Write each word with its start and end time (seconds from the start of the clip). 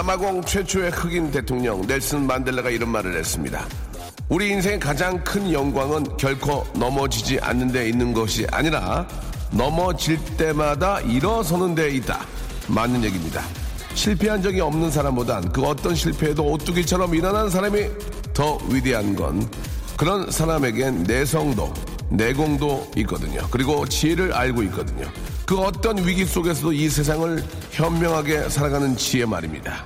남아공 0.00 0.42
최초의 0.44 0.92
흑인 0.92 1.30
대통령 1.30 1.82
넬슨 1.82 2.26
만델라가 2.26 2.70
이런 2.70 2.88
말을 2.88 3.18
했습니다. 3.18 3.66
우리 4.30 4.48
인생의 4.48 4.80
가장 4.80 5.22
큰 5.22 5.52
영광은 5.52 6.16
결코 6.16 6.66
넘어지지 6.74 7.38
않는 7.38 7.70
데 7.70 7.86
있는 7.86 8.14
것이 8.14 8.46
아니라 8.50 9.06
넘어질 9.50 10.18
때마다 10.38 11.00
일어서는 11.00 11.74
데 11.74 11.90
있다. 11.90 12.24
맞는 12.68 13.04
얘기입니다. 13.04 13.42
실패한 13.92 14.40
적이 14.40 14.62
없는 14.62 14.90
사람보단 14.90 15.52
그 15.52 15.62
어떤 15.66 15.94
실패에도 15.94 16.44
오뚜기처럼 16.44 17.14
일어난 17.14 17.50
사람이 17.50 17.90
더 18.32 18.56
위대한 18.70 19.14
건 19.14 19.46
그런 19.98 20.30
사람에겐 20.30 21.02
내성도, 21.02 21.74
내공도 22.08 22.90
있거든요. 22.96 23.42
그리고 23.50 23.86
지혜를 23.86 24.32
알고 24.32 24.62
있거든요. 24.62 25.06
그 25.50 25.58
어떤 25.58 25.98
위기 26.06 26.24
속에서도 26.24 26.72
이 26.72 26.88
세상을 26.88 27.44
현명하게 27.72 28.48
살아가는 28.48 28.96
지혜 28.96 29.26
말입니다. 29.26 29.84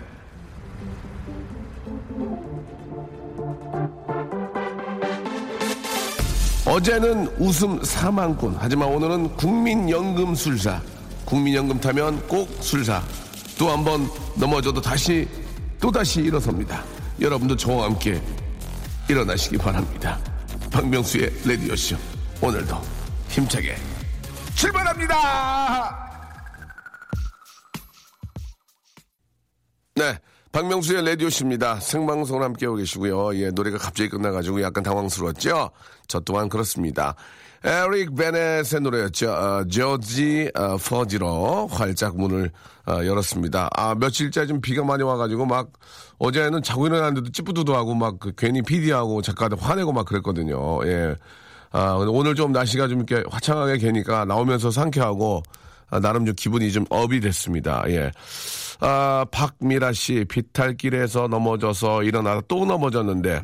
어제는 6.67 7.29
웃음 7.39 7.83
사망꾼, 7.83 8.57
하지만 8.59 8.89
오늘은 8.91 9.37
국민연금 9.37 10.35
술사. 10.35 10.83
국민연금 11.25 11.81
타면 11.81 12.29
꼭 12.29 12.47
술사. 12.61 13.03
또 13.59 13.71
한 13.71 13.85
번 13.85 14.07
넘어져도 14.37 14.83
다시, 14.83 15.27
또다시 15.81 16.21
일어섭니다. 16.21 16.85
여러분도 17.23 17.57
저와 17.57 17.87
함께 17.87 18.21
일어나시기 19.09 19.57
바랍니다. 19.57 20.19
박명수의 20.71 21.33
레디오쇼. 21.47 21.97
오늘도 22.43 22.77
힘차게 23.31 23.94
출발합니다! 24.65 26.11
네. 29.97 30.19
박명수의 30.53 31.05
라디오십입니다. 31.05 31.81
생방송을 31.81 32.43
함께하고 32.43 32.77
계시고요. 32.79 33.37
예, 33.37 33.51
노래가 33.51 33.77
갑자기 33.77 34.09
끝나가지고 34.09 34.63
약간 34.63 34.83
당황스러웠죠? 34.85 35.71
저 36.07 36.21
또한 36.21 36.49
그렇습니다. 36.49 37.15
에릭 37.65 38.15
베넷의 38.15 38.81
노래였죠. 38.81 39.33
어, 39.33 39.65
조지 39.67 40.51
어, 40.55 40.77
퍼지로 40.77 41.67
활짝 41.67 42.17
문을 42.17 42.51
어, 42.87 43.05
열었습니다. 43.05 43.69
아, 43.75 43.95
며칠째 43.97 44.47
좀 44.47 44.61
비가 44.61 44.85
많이 44.85 45.03
와가지고 45.03 45.45
막 45.47 45.73
어제는 46.19 46.63
자고 46.63 46.87
일어났는데도 46.87 47.33
찌뿌두두 47.33 47.75
하고 47.75 47.95
막 47.95 48.19
그 48.19 48.33
괜히 48.37 48.63
PD하고 48.63 49.21
작가들 49.23 49.59
화내고 49.61 49.93
막 49.93 50.07
그랬거든요. 50.07 50.87
예. 50.87 51.17
아, 51.75 51.95
오늘 51.95 52.37
좀 52.37 52.53
날씨가 52.53 52.87
좀 52.87 53.01
이렇게 53.01 53.25
화창하게 53.29 53.79
개니까 53.79 54.25
나오면서 54.27 54.71
상쾌하고 54.71 55.43
아, 55.91 55.99
나름 55.99 56.25
좀 56.25 56.33
기분이 56.37 56.71
좀 56.71 56.87
업이 56.89 57.19
됐습니다. 57.19 57.83
예. 57.89 58.13
아, 58.79 59.27
박미라 59.33 59.93
씨, 59.93 60.25
비탈길에서 60.29 61.27
넘어져서 61.27 62.05
일어나다 62.05 62.43
또 62.47 62.65
넘어졌는데, 62.65 63.43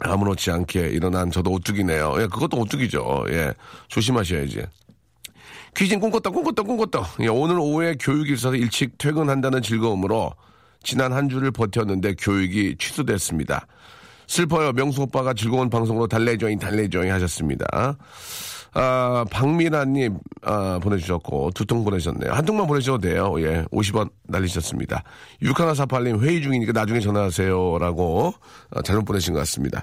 아무렇지 0.00 0.50
않게 0.50 0.88
일어난 0.88 1.30
저도 1.30 1.52
오뚜기네요. 1.52 2.16
예, 2.18 2.26
그것도 2.26 2.58
오뚜기죠. 2.58 3.26
예, 3.28 3.54
조심하셔야지. 3.86 4.64
귀신 5.76 6.00
꿈꿨다, 6.00 6.30
꿈꿨다, 6.30 6.64
꿈꿨다. 6.64 7.06
예, 7.20 7.28
오늘 7.28 7.60
오후에 7.60 7.94
교육이 8.00 8.32
있어서 8.32 8.56
일찍 8.56 8.98
퇴근한다는 8.98 9.62
즐거움으로 9.62 10.32
지난 10.82 11.12
한 11.12 11.28
주를 11.28 11.52
버텼는데 11.52 12.14
교육이 12.18 12.74
취소됐습니다. 12.76 13.68
슬퍼요. 14.26 14.72
명수 14.72 15.02
오빠가 15.02 15.34
즐거운 15.34 15.68
방송으로 15.70 16.06
달래줘잉, 16.06 16.58
달래줘잉 16.58 17.12
하셨습니다. 17.12 17.96
아, 18.74 19.26
박미라님, 19.30 20.16
아, 20.42 20.78
보내주셨고, 20.82 21.50
두 21.54 21.66
통 21.66 21.84
보내셨네요. 21.84 22.32
한 22.32 22.42
통만 22.46 22.66
보내셔도 22.66 22.96
돼요. 22.98 23.34
예, 23.40 23.66
50원 23.70 24.08
날리셨습니다. 24.28 25.02
6148님, 25.42 26.20
회의 26.22 26.40
중이니까 26.40 26.72
나중에 26.72 26.98
전화하세요. 27.00 27.76
라고, 27.78 28.32
아, 28.70 28.80
잘못 28.80 29.04
보내신 29.04 29.34
것 29.34 29.40
같습니다. 29.40 29.82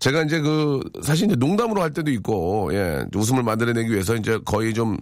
제가 0.00 0.22
이제 0.24 0.40
그, 0.40 0.80
사실 1.02 1.26
이제 1.28 1.36
농담으로 1.36 1.80
할 1.80 1.94
때도 1.94 2.10
있고, 2.10 2.68
예, 2.74 3.06
웃음을 3.14 3.42
만들어내기 3.42 3.90
위해서 3.90 4.14
이제 4.14 4.38
거의 4.44 4.74
좀, 4.74 4.98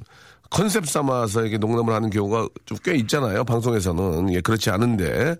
컨셉 0.50 0.87
삼아서 0.87 1.43
이렇게 1.43 1.59
농담을 1.59 1.93
하는 1.94 2.10
경우가 2.10 2.49
좀 2.65 2.78
꽤 2.84 2.94
있잖아요. 2.97 3.44
방송에서는. 3.44 4.32
예, 4.34 4.41
그렇지 4.41 4.71
않은데. 4.71 5.37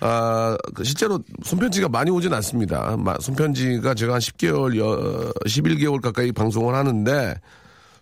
아, 0.00 0.56
그 0.74 0.84
실제로 0.84 1.20
손편지가 1.44 1.88
많이 1.88 2.10
오진 2.10 2.32
않습니다. 2.34 2.96
손편지가 3.20 3.94
제가 3.94 4.14
한 4.14 4.20
10개월, 4.20 5.32
11개월 5.46 6.00
가까이 6.00 6.32
방송을 6.32 6.74
하는데 6.74 7.34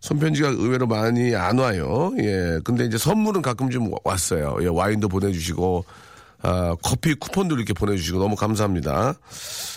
손편지가 0.01 0.49
의외로 0.49 0.87
많이 0.87 1.35
안 1.35 1.59
와요. 1.59 2.13
예. 2.19 2.59
근데 2.65 2.85
이제 2.87 2.97
선물은 2.97 3.43
가끔 3.43 3.69
좀 3.69 3.91
왔어요. 4.05 4.57
예, 4.63 4.67
와인도 4.67 5.09
보내주시고, 5.09 5.85
아, 6.43 6.75
커피 6.83 7.13
쿠폰도 7.15 7.57
이렇게 7.57 7.75
보내주시고 7.75 8.19
너무 8.19 8.35
감사합니다. 8.35 9.13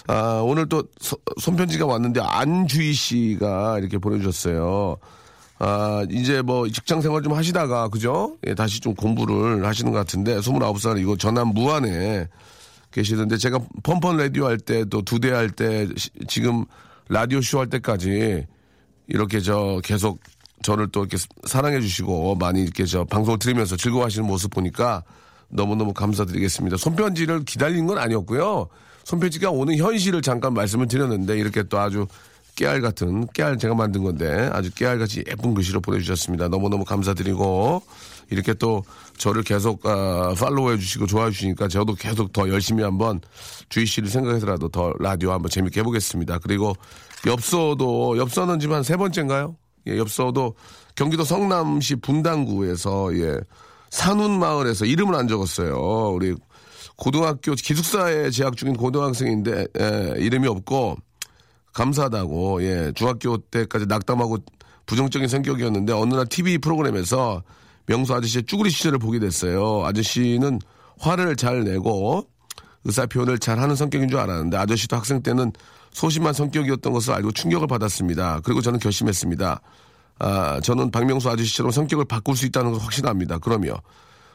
아, 0.08 0.42
오늘 0.46 0.70
또 0.70 0.84
소, 1.02 1.18
손편지가 1.42 1.86
왔는데 1.86 2.22
안주희 2.22 2.94
씨가 2.94 3.80
이렇게 3.80 3.98
보내주셨어요. 3.98 4.96
아, 5.66 6.06
이제 6.12 6.42
뭐 6.42 6.68
직장 6.68 7.02
생활 7.02 7.22
좀 7.24 7.32
하시다가, 7.32 7.88
그죠? 7.88 8.36
예, 8.46 8.54
다시 8.54 8.82
좀 8.82 8.94
공부를 8.96 9.66
하시는 9.66 9.90
것 9.94 9.98
같은데, 9.98 10.36
29살 10.42 11.00
이거 11.00 11.16
전남 11.16 11.54
무안에 11.54 12.28
계시는데, 12.92 13.38
제가 13.38 13.60
펀펀 13.82 14.18
라디오 14.18 14.46
할 14.46 14.58
때, 14.58 14.84
또 14.84 15.02
두 15.02 15.20
대 15.20 15.32
할 15.32 15.50
때, 15.50 15.88
지금 16.28 16.66
라디오 17.08 17.40
쇼 17.40 17.60
할 17.60 17.68
때까지 17.70 18.46
이렇게 19.08 19.40
저 19.40 19.80
계속 19.86 20.20
저를 20.64 20.90
또 20.92 21.00
이렇게 21.06 21.16
사랑해 21.46 21.80
주시고, 21.80 22.36
많이 22.36 22.62
이렇게 22.62 22.84
저 22.84 23.06
방송을 23.06 23.40
들으면서 23.40 23.78
즐거워 23.78 24.04
하시는 24.04 24.28
모습 24.28 24.52
보니까 24.52 25.02
너무너무 25.48 25.94
감사드리겠습니다. 25.94 26.76
손편지를 26.76 27.46
기다린 27.46 27.88
건 27.88 28.00
아니었고요. 28.00 28.68
손편지가 29.06 29.50
오는 29.52 29.78
현실을 29.78 30.22
잠깐 30.22 30.54
말씀을 30.54 30.88
드렸는데, 30.90 31.38
이렇게 31.38 31.64
또 31.64 31.80
아주 31.80 32.06
깨알 32.56 32.82
같은 32.82 33.28
깨알 33.34 33.58
제가 33.58 33.74
만든 33.74 34.04
건데 34.04 34.50
아주 34.54 34.72
깨알같이 34.72 35.24
예쁜 35.28 35.54
글씨로 35.54 35.82
보내주셨습니다. 35.82 36.48
너무너무 36.50 36.86
감사드리고 36.86 37.82
이렇게 38.30 38.54
또 38.54 38.84
저를 39.18 39.44
계속 39.44 39.86
어, 39.86 40.34
팔로우해 40.34 40.78
주시고 40.78 41.08
좋아해 41.08 41.32
주시니까 41.32 41.68
저도 41.68 41.96
계속 41.96 42.32
더 42.32 42.48
열심히 42.50 42.84
한번 42.84 43.22
주희 43.70 43.86
씨를 43.86 44.10
생각해서라도 44.10 44.70
더 44.70 44.94
라디오 45.00 45.32
한번 45.32 45.50
재밌게 45.50 45.80
해보겠습니다. 45.82 46.40
그리고 46.40 46.74
엽서도 47.26 48.18
엽서는 48.18 48.60
한세 48.72 48.98
번째인가요? 48.98 49.56
예, 49.88 49.98
엽서도 49.98 50.56
경기도 50.96 51.24
성남시 51.24 51.96
분당구에서 51.96 53.16
예, 53.18 53.40
산운 53.90 54.40
마을에서 54.40 54.86
이름을 54.86 55.16
안 55.16 55.28
적었어요. 55.28 55.76
우리 56.14 56.36
고등학교 56.96 57.54
기숙사에 57.56 58.30
재학 58.30 58.56
중인 58.56 58.76
고등학생인데 58.76 59.68
예, 59.80 60.14
이름이 60.18 60.48
없고 60.48 60.98
감사하다고, 61.74 62.64
예, 62.64 62.92
중학교 62.96 63.38
때까지 63.38 63.86
낙담하고 63.88 64.38
부정적인 64.86 65.28
성격이었는데 65.28 65.94
어느 65.94 66.14
날 66.14 66.26
TV 66.26 66.58
프로그램에서 66.58 67.44
명수 67.86 68.14
아저씨의 68.14 68.44
쭈구리 68.46 68.70
시절을 68.70 69.00
보게 69.00 69.20
됐어요. 69.20 69.84
아저씨는 69.86 70.60
화를 71.00 71.36
잘 71.36 71.64
내고 71.64 72.28
의사 72.86 73.06
표현을 73.06 73.40
잘 73.40 73.60
하는 73.60 73.76
성격인 73.76 74.10
줄 74.10 74.20
알았는데 74.20 74.58
아저씨도 74.58 74.96
학생 74.96 75.22
때는 75.22 75.52
소심한 75.92 76.34
성격이었던 76.34 76.92
것을 76.92 77.14
알고 77.14 77.32
충격을 77.32 77.68
받았습니다. 77.68 78.42
그리고 78.44 78.62
저는 78.62 78.80
결심했습니다. 78.80 79.62
아, 80.20 80.60
저는 80.62 80.92
박명수 80.92 81.30
아저씨처럼 81.30 81.72
성격을 81.72 82.06
바꿀 82.06 82.36
수 82.36 82.46
있다는 82.46 82.72
걸 82.72 82.82
확신합니다. 82.82 83.40
그러며, 83.40 83.76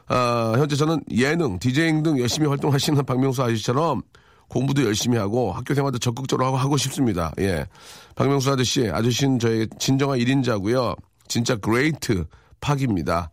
아, 0.07 0.55
현재 0.57 0.77
저는 0.77 1.03
예능, 1.11 1.59
디제잉 1.59 2.03
등 2.03 2.19
열심히 2.19 2.49
활동하시는 2.49 3.05
박명수 3.05 3.43
아저씨처럼 3.43 4.03
공부도 4.49 4.85
열심히 4.85 5.19
하고 5.19 5.53
학교 5.53 5.75
생활도 5.75 5.99
적극적으로 5.99 6.47
하고, 6.47 6.57
하고 6.57 6.77
싶습니다. 6.77 7.33
예. 7.39 7.67
박명수 8.15 8.51
아저씨, 8.51 8.89
아저씨는 8.89 9.39
저의 9.39 9.69
진정한 9.79 10.19
1인자고요. 10.19 10.97
진짜 11.29 11.57
Great 11.57 12.25
Park입니다. 12.61 13.31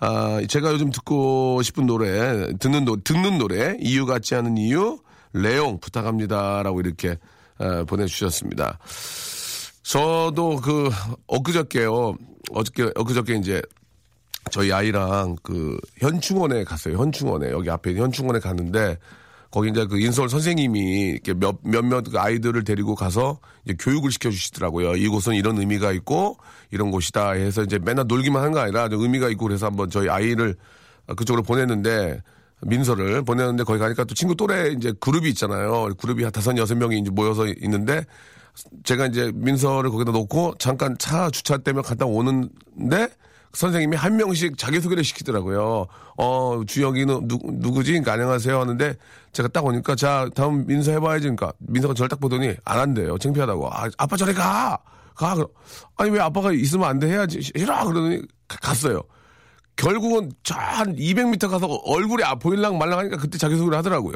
아, 0.00 0.40
제가 0.48 0.72
요즘 0.72 0.90
듣고 0.90 1.62
싶은 1.62 1.86
노래, 1.86 2.52
듣는 2.58 2.84
노래, 2.84 3.00
듣는 3.02 3.38
노래, 3.38 3.76
이유 3.80 4.06
같지 4.06 4.34
않은 4.34 4.56
이유, 4.56 4.98
레옹 5.32 5.80
부탁합니다 5.80 6.62
라고 6.62 6.80
이렇게 6.80 7.16
아, 7.58 7.84
보내주셨습니다. 7.84 8.78
저도 9.82 10.56
그 10.56 10.90
엊그저께요, 11.26 12.16
어저께 12.50 12.90
엊그저께 12.94 13.34
이제 13.36 13.62
저희 14.50 14.72
아이랑 14.72 15.36
그 15.42 15.78
현충원에 15.98 16.64
갔어요. 16.64 16.98
현충원에 16.98 17.50
여기 17.50 17.70
앞에 17.70 17.94
현충원에 17.94 18.40
갔는데 18.40 18.98
거기 19.54 19.70
이제 19.70 19.86
그 19.86 20.00
인서울 20.00 20.28
선생님이 20.28 20.80
이렇게 21.10 21.32
몇, 21.32 21.58
몇몇 21.62 22.02
그 22.10 22.18
아이들을 22.18 22.64
데리고 22.64 22.96
가서 22.96 23.38
이제 23.64 23.76
교육을 23.78 24.10
시켜주시더라고요. 24.10 24.96
이곳은 24.96 25.34
이런 25.34 25.58
의미가 25.58 25.92
있고 25.92 26.38
이런 26.72 26.90
곳이다 26.90 27.30
해서 27.34 27.62
이제 27.62 27.78
맨날 27.78 28.04
놀기만 28.08 28.42
한 28.42 28.50
거 28.50 28.58
아니라 28.58 28.88
좀 28.88 29.00
의미가 29.02 29.28
있고 29.28 29.46
그래서 29.46 29.66
한번 29.66 29.90
저희 29.90 30.08
아이를 30.08 30.56
그쪽으로 31.16 31.44
보냈는데 31.44 32.20
민서를 32.62 33.22
보냈는데 33.22 33.62
거기 33.62 33.78
가니까 33.78 34.02
또 34.02 34.12
친구 34.16 34.34
또래 34.34 34.72
이제 34.72 34.92
그룹이 34.98 35.28
있잖아요. 35.28 35.94
그룹이 35.98 36.24
한 36.24 36.32
다섯 36.32 36.56
여섯 36.56 36.74
명이 36.74 36.98
이제 36.98 37.10
모여서 37.12 37.46
있는데 37.46 38.04
제가 38.82 39.06
이제 39.06 39.30
민서를 39.36 39.88
거기다 39.90 40.10
놓고 40.10 40.54
잠깐 40.58 40.96
차 40.98 41.30
주차 41.30 41.58
때문에 41.58 41.86
갔다 41.86 42.06
오는데 42.06 43.06
선생님이 43.54 43.96
한 43.96 44.16
명씩 44.16 44.58
자기소개를 44.58 45.04
시키더라고요. 45.04 45.86
어, 46.16 46.60
주혁이는 46.66 47.28
누, 47.28 47.38
누구지? 47.44 47.92
그러니까 47.92 48.12
안녕하세요 48.14 48.60
하는데 48.60 48.94
제가 49.32 49.48
딱 49.48 49.64
오니까 49.64 49.94
자, 49.94 50.28
다음 50.34 50.66
민서 50.66 50.90
해봐야지. 50.92 51.22
그러니까 51.22 51.52
민서가 51.58 51.94
저를 51.94 52.08
딱 52.08 52.20
보더니 52.20 52.54
안 52.64 52.78
한대요. 52.78 53.16
창피하다고. 53.18 53.68
아, 53.72 53.88
아빠 53.96 54.16
저리 54.16 54.34
가! 54.34 54.78
가! 55.14 55.36
아니, 55.96 56.10
왜 56.10 56.20
아빠가 56.20 56.52
있으면 56.52 56.88
안 56.88 56.98
돼? 56.98 57.08
해야지. 57.08 57.40
싫어! 57.42 57.84
그러더니 57.84 58.22
갔어요. 58.48 59.00
결국은 59.76 60.30
저 60.44 60.54
한 60.54 60.96
200m 60.96 61.48
가서 61.48 61.66
얼굴이 61.84 62.22
아, 62.24 62.34
보일랑 62.34 62.78
말랑 62.78 62.98
하니까 62.98 63.16
그때 63.16 63.38
자기소개를 63.38 63.78
하더라고요. 63.78 64.14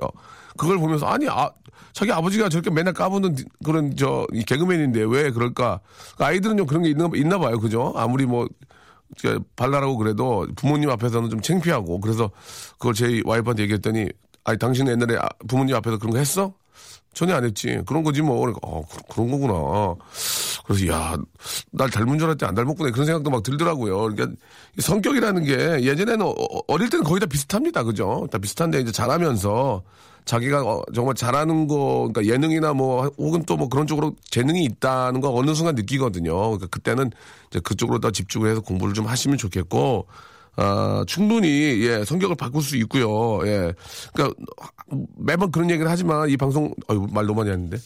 그걸 0.57 0.79
보면서 0.79 1.07
아니, 1.07 1.29
아, 1.29 1.51
자기 1.93 2.11
아버지가 2.13 2.49
저렇게 2.49 2.71
맨날 2.71 2.93
까부는 2.95 3.37
그런 3.65 3.95
저 3.97 4.27
개그맨인데 4.47 5.05
왜 5.09 5.31
그럴까? 5.31 5.81
아이들은 6.19 6.57
좀 6.57 6.67
그런 6.67 6.83
게 6.83 6.91
있나, 6.91 7.09
있나 7.15 7.39
봐요. 7.39 7.59
그죠? 7.61 7.93
아무리 7.97 8.27
뭐 8.27 8.49
발랄하고 9.57 9.97
그래도 9.97 10.47
부모님 10.57 10.91
앞에서는 10.91 11.31
좀 11.31 11.41
창피하고 11.41 12.01
그래서 12.01 12.31
그걸 12.73 12.95
제 12.95 13.23
와이프한테 13.25 13.63
얘기했더니 13.65 14.09
아니 14.45 14.59
당신 14.59 14.89
옛날에 14.89 15.17
아, 15.17 15.29
부모님 15.47 15.75
앞에서 15.77 15.99
그런 15.99 16.13
거 16.13 16.19
했어? 16.19 16.55
전혀 17.15 17.35
안 17.35 17.45
했지. 17.45 17.81
그런 17.87 18.05
거지 18.05 18.23
뭐. 18.23 18.39
그러니까 18.39 18.61
어, 18.63 18.85
그런 19.11 19.31
거구나. 19.31 19.97
그래서 20.65 20.87
야, 20.87 21.17
날 21.73 21.91
닮은 21.91 22.19
줄 22.19 22.29
알았더니 22.29 22.49
안 22.49 22.55
닮았구나. 22.55 22.93
그런 22.93 23.07
생각도 23.07 23.31
막 23.31 23.43
들더라고요. 23.43 23.99
그러니까 24.15 24.29
성격이라는 24.79 25.45
게 25.45 25.85
예전에는 25.85 26.25
어, 26.25 26.35
어릴 26.69 26.89
때는 26.91 27.05
거의 27.05 27.19
다 27.19 27.27
비슷합니다. 27.27 27.83
그죠? 27.83 28.29
다 28.31 28.39
비슷한데 28.39 28.81
이제 28.81 28.93
자라면서 28.93 29.83
자기가 30.25 30.63
어, 30.63 30.83
정말 30.95 31.15
잘하는 31.15 31.67
거, 31.69 32.09
그러니까 32.13 32.27
예능이나 32.27 32.73
뭐 32.75 33.07
혹은 33.19 33.43
또 33.45 33.57
뭐 33.57 33.69
그런 33.69 33.87
쪽으로 33.87 34.15
재능이 34.31 34.63
있다는 34.65 35.21
거 35.21 35.35
어느 35.35 35.55
순간 35.55 35.75
느끼거든요. 35.75 36.33
그러니까 36.35 36.67
그때는 36.69 37.11
이제 37.51 37.61
그쪽으로 37.61 37.99
더 37.99 38.11
집중을 38.11 38.51
해서 38.51 38.61
공부를 38.61 38.95
좀 38.95 39.07
하시면 39.07 39.39
좋겠고, 39.39 40.07
아, 40.57 41.05
충분히, 41.07 41.49
예, 41.87 42.05
성격을 42.05 42.37
바꿀 42.37 42.63
수 42.63 42.77
있고요. 42.77 43.41
예. 43.47 43.73
그러니까 44.13 44.37
매번 45.17 45.51
그런 45.51 45.71
얘기를 45.71 45.91
하지만 45.91 46.29
이 46.29 46.37
방송, 46.37 46.73
어유 46.91 47.07
말 47.11 47.27
너무 47.27 47.41
많이 47.41 47.51
했는데. 47.51 47.79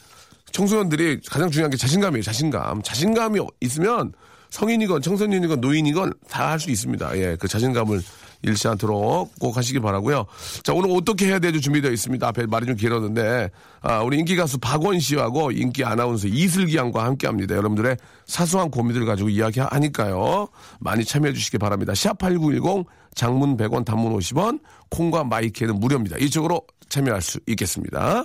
청소년들이 0.53 1.21
가장 1.29 1.51
중요한 1.51 1.71
게 1.71 1.77
자신감이에요, 1.77 2.23
자신감. 2.23 2.83
자신감이 2.83 3.41
있으면 3.63 4.13
성인이건 4.51 5.01
청소년이건 5.01 5.61
노인이건 5.63 6.13
다 6.29 6.49
할 6.51 6.61
수 6.61 6.71
있습니다. 6.71 7.17
예, 7.19 7.37
그 7.41 7.49
자신감을 7.49 8.03
잃지 8.43 8.69
않도록 8.69 9.39
꼭 9.39 9.57
하시기 9.57 9.81
바라고요. 9.81 10.27
자, 10.63 10.73
오늘 10.73 10.91
어떻게 10.97 11.27
해야 11.27 11.39
되죠? 11.39 11.61
준비되어 11.61 11.91
있습니다. 11.91 12.27
앞에 12.29 12.47
말이 12.47 12.67
좀 12.67 12.77
길었는데, 12.77 13.51
아, 13.81 14.01
우리 14.03 14.19
인기 14.19 14.37
가수 14.37 14.59
박원 14.59 14.99
씨하고 15.01 15.53
인기 15.53 15.85
아나운서 15.85 16.29
이슬기 16.29 16.77
양과 16.77 17.05
함께 17.05 17.27
합니다. 17.27 17.55
여러분들의 17.55 17.97
사소한 18.27 18.71
고민들을 18.71 19.07
가지고 19.07 19.29
이야기하니까요. 19.29 20.49
많이 20.81 21.05
참여해 21.05 21.33
주시기 21.33 21.59
바랍니다. 21.59 21.95
샵 21.95 22.19
8910 22.19 22.87
장문 23.15 23.57
100원 23.57 23.85
단문 23.85 24.17
50원 24.17 24.61
콩과 24.91 25.25
my 25.25 25.40
K는 25.40 25.79
무료입니다. 25.79 26.17
이쪽으로 26.19 26.63
참여할 26.89 27.23
수 27.23 27.39
있겠습니다. 27.47 28.25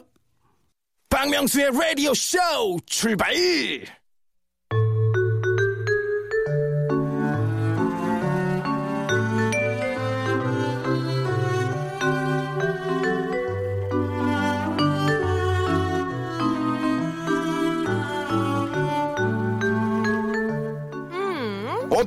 박명수의 1.10 1.72
라디오 1.72 2.14
쇼 2.14 2.38
출발! 2.86 3.34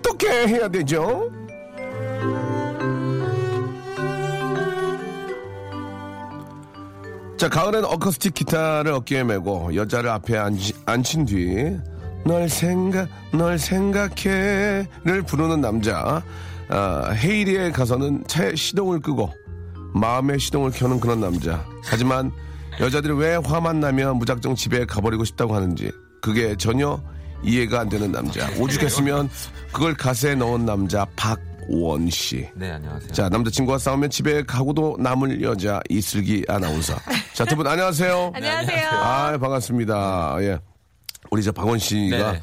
어떻게 0.00 0.28
해야 0.48 0.68
되죠? 0.68 1.30
자, 7.36 7.48
가을엔 7.48 7.84
어쿠스틱 7.84 8.34
기타를 8.34 8.92
어깨에 8.92 9.24
메고 9.24 9.74
여자를 9.74 10.10
앞에 10.10 10.36
앉히, 10.36 10.72
앉힌 10.86 11.26
뒤 11.26 11.78
널 12.24 12.48
생각, 12.48 13.08
널 13.32 13.58
생각해를 13.58 15.22
부르는 15.26 15.60
남자. 15.60 16.22
아, 16.68 17.10
헤이리에 17.12 17.70
가서는 17.72 18.24
차에 18.26 18.54
시동을 18.54 19.00
끄고 19.00 19.32
마음의 19.94 20.38
시동을 20.38 20.70
켜는 20.70 21.00
그런 21.00 21.20
남자. 21.20 21.64
하지만 21.82 22.30
여자들이 22.78 23.14
왜 23.14 23.36
화만 23.36 23.80
나면 23.80 24.18
무작정 24.18 24.54
집에 24.54 24.84
가버리고 24.84 25.24
싶다고 25.24 25.54
하는지 25.54 25.90
그게 26.20 26.56
전혀 26.56 27.00
이해가 27.42 27.80
안 27.80 27.88
되는 27.88 28.12
남자. 28.12 28.48
오죽했으면 28.58 29.28
그걸 29.72 29.94
가세에 29.94 30.34
넣은 30.34 30.64
남자 30.66 31.06
박원 31.16 32.10
씨. 32.10 32.46
네, 32.54 32.70
안녕하세요. 32.72 33.12
자, 33.12 33.28
남자친구와 33.28 33.78
싸우면 33.78 34.10
집에 34.10 34.42
가고도 34.42 34.96
남을 35.00 35.42
여자 35.42 35.80
이슬기 35.88 36.44
아나운서. 36.48 36.94
자, 37.34 37.44
두 37.44 37.56
분 37.56 37.66
안녕하세요. 37.66 38.32
안녕하세요. 38.36 38.88
아, 38.90 39.38
반갑습니다. 39.38 40.36
예. 40.40 40.58
우리 41.30 41.42
저 41.42 41.52
박원 41.52 41.78
씨가 41.78 42.32
네. 42.32 42.42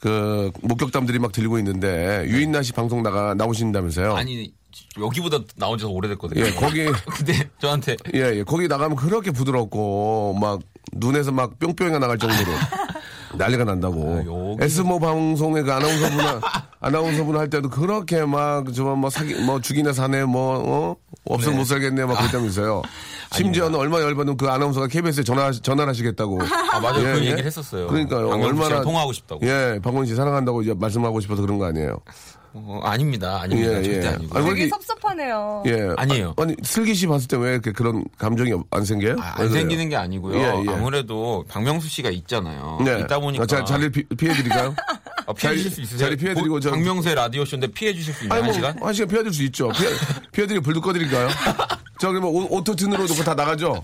그 0.00 0.50
목격담들이 0.62 1.18
막 1.18 1.32
들리고 1.32 1.58
있는데 1.58 2.24
유인나 2.26 2.62
씨 2.62 2.72
방송 2.72 3.02
나가 3.02 3.34
나오신다면서요? 3.34 4.14
아니, 4.16 4.52
여기보다 5.00 5.38
나온 5.56 5.78
지더 5.78 5.90
오래됐거든요. 5.90 6.44
예, 6.44 6.50
거기 6.52 6.84
근데 7.16 7.48
저한테 7.60 7.96
예, 8.14 8.20
예. 8.36 8.42
거기 8.42 8.68
나가면 8.68 8.96
그렇게 8.96 9.30
부드럽고 9.30 10.36
막 10.38 10.60
눈에서 10.92 11.32
막 11.32 11.58
뿅뿅이가 11.58 11.98
나갈 11.98 12.18
정도로 12.18 12.52
난리가 13.36 13.64
난다고. 13.64 14.56
아, 14.60 14.64
S모 14.64 14.98
방송의 14.98 15.62
그 15.62 15.72
아나운서분 15.72 16.18
아나운서분 16.80 17.36
할 17.36 17.50
때도 17.50 17.70
그렇게 17.70 18.24
막저뭐 18.24 19.10
사기 19.10 19.34
뭐 19.34 19.60
죽이네 19.60 19.92
사네 19.92 20.24
뭐 20.24 20.58
어? 20.58 20.96
없으면 21.24 21.54
네. 21.54 21.58
못 21.58 21.64
살겠네 21.64 22.04
막 22.04 22.18
그랬다면서요. 22.18 22.82
심지어는 23.32 23.78
얼마 23.78 24.00
열받으면 24.00 24.36
그 24.36 24.48
아나운서가 24.48 24.86
KBS에 24.86 25.24
전화 25.24 25.50
전화를 25.50 25.90
하시겠다고. 25.90 26.40
아, 26.72 26.80
맞아요. 26.80 27.00
예, 27.00 27.12
그 27.12 27.18
예? 27.18 27.24
얘기를 27.26 27.44
했었어요. 27.44 27.86
그러니까요. 27.88 28.28
얼마나 28.28 28.80
통화하고 28.80 29.12
싶다고. 29.12 29.46
예, 29.46 29.80
박원 29.82 30.06
씨 30.06 30.14
사랑한다고 30.14 30.62
이제 30.62 30.74
말씀하고 30.74 31.20
싶어서 31.20 31.42
그런 31.42 31.58
거 31.58 31.66
아니에요. 31.66 31.98
어, 32.66 32.80
아닙니다. 32.84 33.40
아닙니다. 33.42 33.72
예, 33.78 33.82
절대 33.82 34.06
예. 34.06 34.08
아니고. 34.08 34.38
아니, 34.38 34.48
되게 34.48 34.68
섭섭하네요. 34.68 35.62
예. 35.66 35.88
아니에요. 35.96 36.34
아, 36.38 36.44
니 36.44 36.54
슬기 36.62 36.94
씨 36.94 37.06
봤을 37.06 37.28
때 37.28 37.36
왜 37.36 37.52
이렇게 37.52 37.72
그런 37.72 38.04
감정이 38.18 38.52
안 38.70 38.84
생겨요? 38.84 39.16
아, 39.20 39.34
왜안 39.38 39.48
그래요? 39.48 39.50
생기는 39.52 39.88
게 39.88 39.96
아니고요. 39.96 40.38
예, 40.38 40.42
예. 40.66 40.74
아무래도 40.74 41.44
박명수 41.48 41.88
씨가 41.88 42.10
있잖아요. 42.10 42.78
네. 42.84 43.00
있다 43.00 43.18
보니까 43.18 43.44
아, 43.44 43.46
자, 43.46 43.64
자리를 43.64 43.90
피, 43.90 44.02
피해드릴까요? 44.04 44.74
아, 45.26 45.32
피해 45.32 45.50
자리- 45.52 45.56
주실 45.58 45.70
수 45.72 45.80
있으세요? 45.82 45.98
자리 46.08 46.16
피해드리고 46.16 46.54
보- 46.54 46.60
저- 46.60 46.70
박명수의 46.70 47.14
라디오 47.14 47.44
쇼인데 47.44 47.66
피해 47.68 47.92
주실 47.92 48.14
수 48.14 48.24
있나요? 48.24 48.40
아니, 48.40 48.50
한 48.52 48.60
뭐, 48.60 48.70
시간? 48.70 48.86
한 48.86 48.94
시간 48.94 49.08
피해드릴 49.08 49.34
수 49.34 49.42
있죠. 49.44 49.68
피해, 49.70 49.90
피해드리고 50.32 50.62
불도 50.62 50.80
꺼드릴까요? 50.80 51.28
저기 51.98 52.18
뭐, 52.20 52.30
오- 52.30 52.56
오토튼으로 52.58 53.06
놓고 53.06 53.22
다 53.24 53.34
나가죠? 53.34 53.82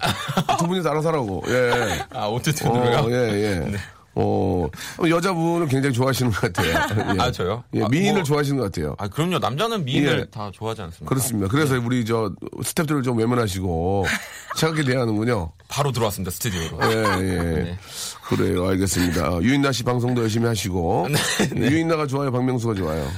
두 0.58 0.66
분이서 0.66 0.88
알아서 0.90 1.08
하라고. 1.08 1.42
예. 1.48 2.04
아, 2.14 2.26
어쨌든으로요? 2.26 2.96
어, 2.98 3.10
예, 3.10 3.14
예. 3.32 3.72
어, 4.14 4.69
여자분을 5.09 5.69
굉장히 5.69 5.95
좋아하시는 5.95 6.31
것 6.33 6.40
같아요. 6.52 6.69
예. 7.16 7.21
아, 7.21 7.31
저요? 7.33 7.64
예, 7.75 7.83
아, 7.83 7.88
미인을 7.88 8.14
뭐- 8.14 8.23
좋아하시는 8.23 8.59
것 8.59 8.64
같아요. 8.64 8.95
아, 8.99 9.09
그럼요. 9.09 9.38
남자는 9.38 9.85
미인을 9.85 10.21
예. 10.21 10.25
다 10.31 10.50
좋아하지 10.52 10.83
않습니까? 10.83 11.09
그렇습니다. 11.09 11.49
그래서 11.49 11.78
우리 11.78 12.04
저 12.04 12.31
스탭들을 12.61 13.04
좀 13.04 13.16
외면하시고 13.19 14.04
차갑게 14.57 14.85
대하는군요. 14.85 15.52
바로 15.69 15.92
들어왔습니다. 15.92 16.31
스튜디오로. 16.31 16.78
예, 16.83 16.97
예. 16.97 17.62
네. 17.64 17.78
그래요. 18.25 18.66
알겠습니다. 18.69 19.37
어, 19.37 19.40
유인나 19.42 19.73
씨 19.73 19.83
방송도 19.83 20.23
열심히 20.23 20.47
하시고. 20.47 21.09
유인나가 21.57 22.07
좋아요? 22.07 22.31
박명수가 22.31 22.75
좋아요? 22.75 23.09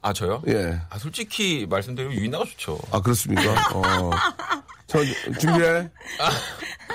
아, 0.00 0.12
저요? 0.12 0.42
예. 0.48 0.80
아, 0.88 0.98
솔직히 0.98 1.66
말씀드리면 1.68 2.16
유인나가 2.16 2.44
좋죠. 2.44 2.78
아, 2.90 3.00
그렇습니까? 3.00 3.52
어. 3.74 4.10
저, 4.86 5.00
준비해. 5.38 5.88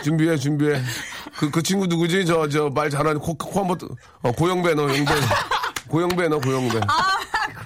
준비해, 0.04 0.36
준비해. 0.38 0.82
그, 1.38 1.50
그 1.50 1.64
친구 1.64 1.88
누구지? 1.88 2.26
저, 2.26 2.48
저, 2.50 2.70
말 2.70 2.90
잘하는 2.90 3.20
코, 3.20 3.34
코 3.36 3.60
한 3.60 3.68
번, 3.68 3.78
어, 4.22 4.32
고영배 4.32 4.74
너, 4.76 4.84
영배. 4.84 5.12
고영배 5.88 6.28
너, 6.28 6.40
고영배. 6.40 6.80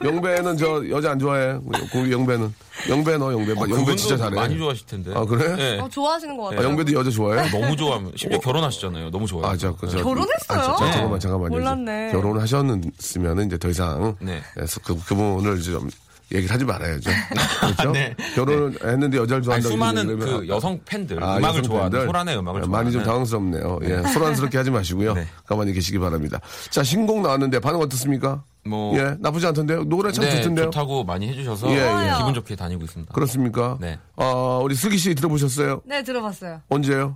영배는 0.04 0.58
저, 0.58 0.88
여자 0.90 1.12
안 1.12 1.20
좋아해. 1.20 1.58
고, 1.92 2.12
영배는. 2.12 2.54
영배 2.90 3.18
너, 3.18 3.32
영배. 3.34 3.54
아, 3.54 3.70
영배 3.70 3.96
진짜 3.96 4.16
잘해. 4.18 4.36
많이 4.36 4.58
좋아하실 4.58 4.86
텐데. 4.86 5.12
아, 5.16 5.26
그래? 5.26 5.56
네. 5.56 5.80
어, 5.80 5.90
좋아하시는 5.90 6.38
것 6.38 6.48
아, 6.48 6.50
같아요. 6.52 6.68
영배도 6.70 6.94
여자 6.94 7.10
좋아해? 7.10 7.50
너무 7.50 7.76
좋아하면 7.76 8.12
심지어 8.16 8.40
결혼하셨잖아요. 8.40 9.10
너무 9.12 9.26
좋아요. 9.26 9.48
아, 9.48 9.58
저, 9.58 9.76
그, 9.76 9.88
저, 9.90 9.98
결혼했어요? 10.04 10.60
아, 10.60 10.62
저, 10.62 10.76
저, 10.78 10.92
잠깐만, 10.92 11.20
잠깐만요. 11.20 11.50
몰랐네. 11.50 12.12
결혼을 12.12 12.42
하셨으면 12.42 13.46
이제 13.48 13.58
더 13.58 13.70
이상. 13.70 14.16
네. 14.20 14.42
그래서 14.54 14.80
그, 14.84 14.96
그분을 15.04 15.62
좀 15.62 15.90
얘기를 16.32 16.54
하지 16.54 16.66
말아야죠. 16.66 17.10
그렇죠? 17.62 17.92
네. 17.92 18.16
결혼을 18.36 18.78
했는데 18.84 19.18
여자를 19.18 19.36
아니, 19.36 19.44
좋아한다고 19.44 19.74
수많은 19.74 20.10
얘기하면 20.12 20.40
그 20.42 20.48
여성 20.48 20.80
팬들, 20.86 21.24
아, 21.24 21.38
음악을 21.38 21.64
좋아하는? 21.64 22.06
소란의 22.06 22.38
음악을 22.38 22.62
좋아하는. 22.62 22.72
많이 22.72 22.92
좀 22.92 23.04
당황스럽네요. 23.04 23.80
예, 23.84 24.04
소란스럽게 24.12 24.58
하지 24.58 24.72
마시고요. 24.72 25.14
네. 25.16 25.28
가만히 25.46 25.74
계시기 25.74 26.00
바랍니다. 26.00 26.40
자, 26.70 26.84
신곡 26.84 27.22
나왔는데 27.22 27.60
반응 27.60 27.80
어떻습니까? 27.80 28.44
뭐. 28.66 28.98
예, 28.98 29.16
나쁘지 29.20 29.48
않던데요? 29.48 29.86
노래 29.86 30.12
참 30.12 30.26
네, 30.26 30.36
좋던데요? 30.38 30.66
좋다고 30.66 31.06
많이 31.06 31.30
해주셔서 31.30 31.70
예, 31.72 31.76
예. 31.78 32.18
기분 32.18 32.34
좋게 32.34 32.56
다니고 32.58 32.84
있습니다. 32.84 33.14
그렇습니까? 33.14 33.78
네. 33.80 33.98
어, 34.18 34.60
우리 34.62 34.76
슬기 34.76 34.98
씨 34.98 35.16
들어보셨어요? 35.16 35.82
네, 35.86 36.04
들어봤어요. 36.04 36.62
언제요? 36.68 37.16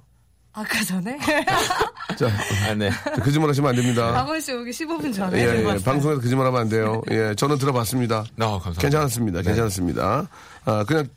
아까 0.53 0.83
전에? 0.83 1.17
자, 2.17 2.29
아, 2.67 2.73
네. 2.73 2.89
거짓말 3.23 3.49
하시면 3.49 3.69
안 3.69 3.75
됩니다. 3.75 4.11
박원 4.11 4.41
씨 4.41 4.51
오기 4.51 4.71
15분 4.71 5.13
전에 5.13 5.39
예, 5.39 5.59
예. 5.59 5.63
방송에서 5.83 6.19
거짓말 6.19 6.45
하면 6.47 6.61
안 6.61 6.69
돼요. 6.69 7.01
예, 7.11 7.33
저는 7.35 7.57
들어봤습니다. 7.57 8.17
아, 8.17 8.23
감사합니다. 8.35 8.81
괜찮았습니다. 8.81 9.41
괜찮았습니다. 9.41 10.27
아, 10.65 10.83
그냥, 10.83 11.07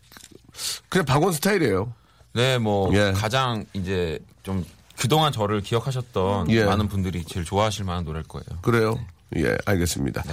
그냥 0.88 1.04
박원 1.04 1.32
스타일이에요. 1.32 1.92
네, 2.32 2.58
뭐 2.58 2.94
예. 2.94 3.12
가장 3.12 3.64
이제 3.72 4.18
좀 4.44 4.64
그동안 4.96 5.32
저를 5.32 5.60
기억하셨던 5.62 6.50
예. 6.50 6.64
많은 6.64 6.88
분들이 6.88 7.24
제일 7.24 7.44
좋아하실 7.44 7.84
만한 7.84 8.04
노래일 8.04 8.24
거예요. 8.28 8.44
그래요? 8.62 8.98
예, 9.36 9.56
알겠습니다. 9.66 10.22
네. 10.22 10.32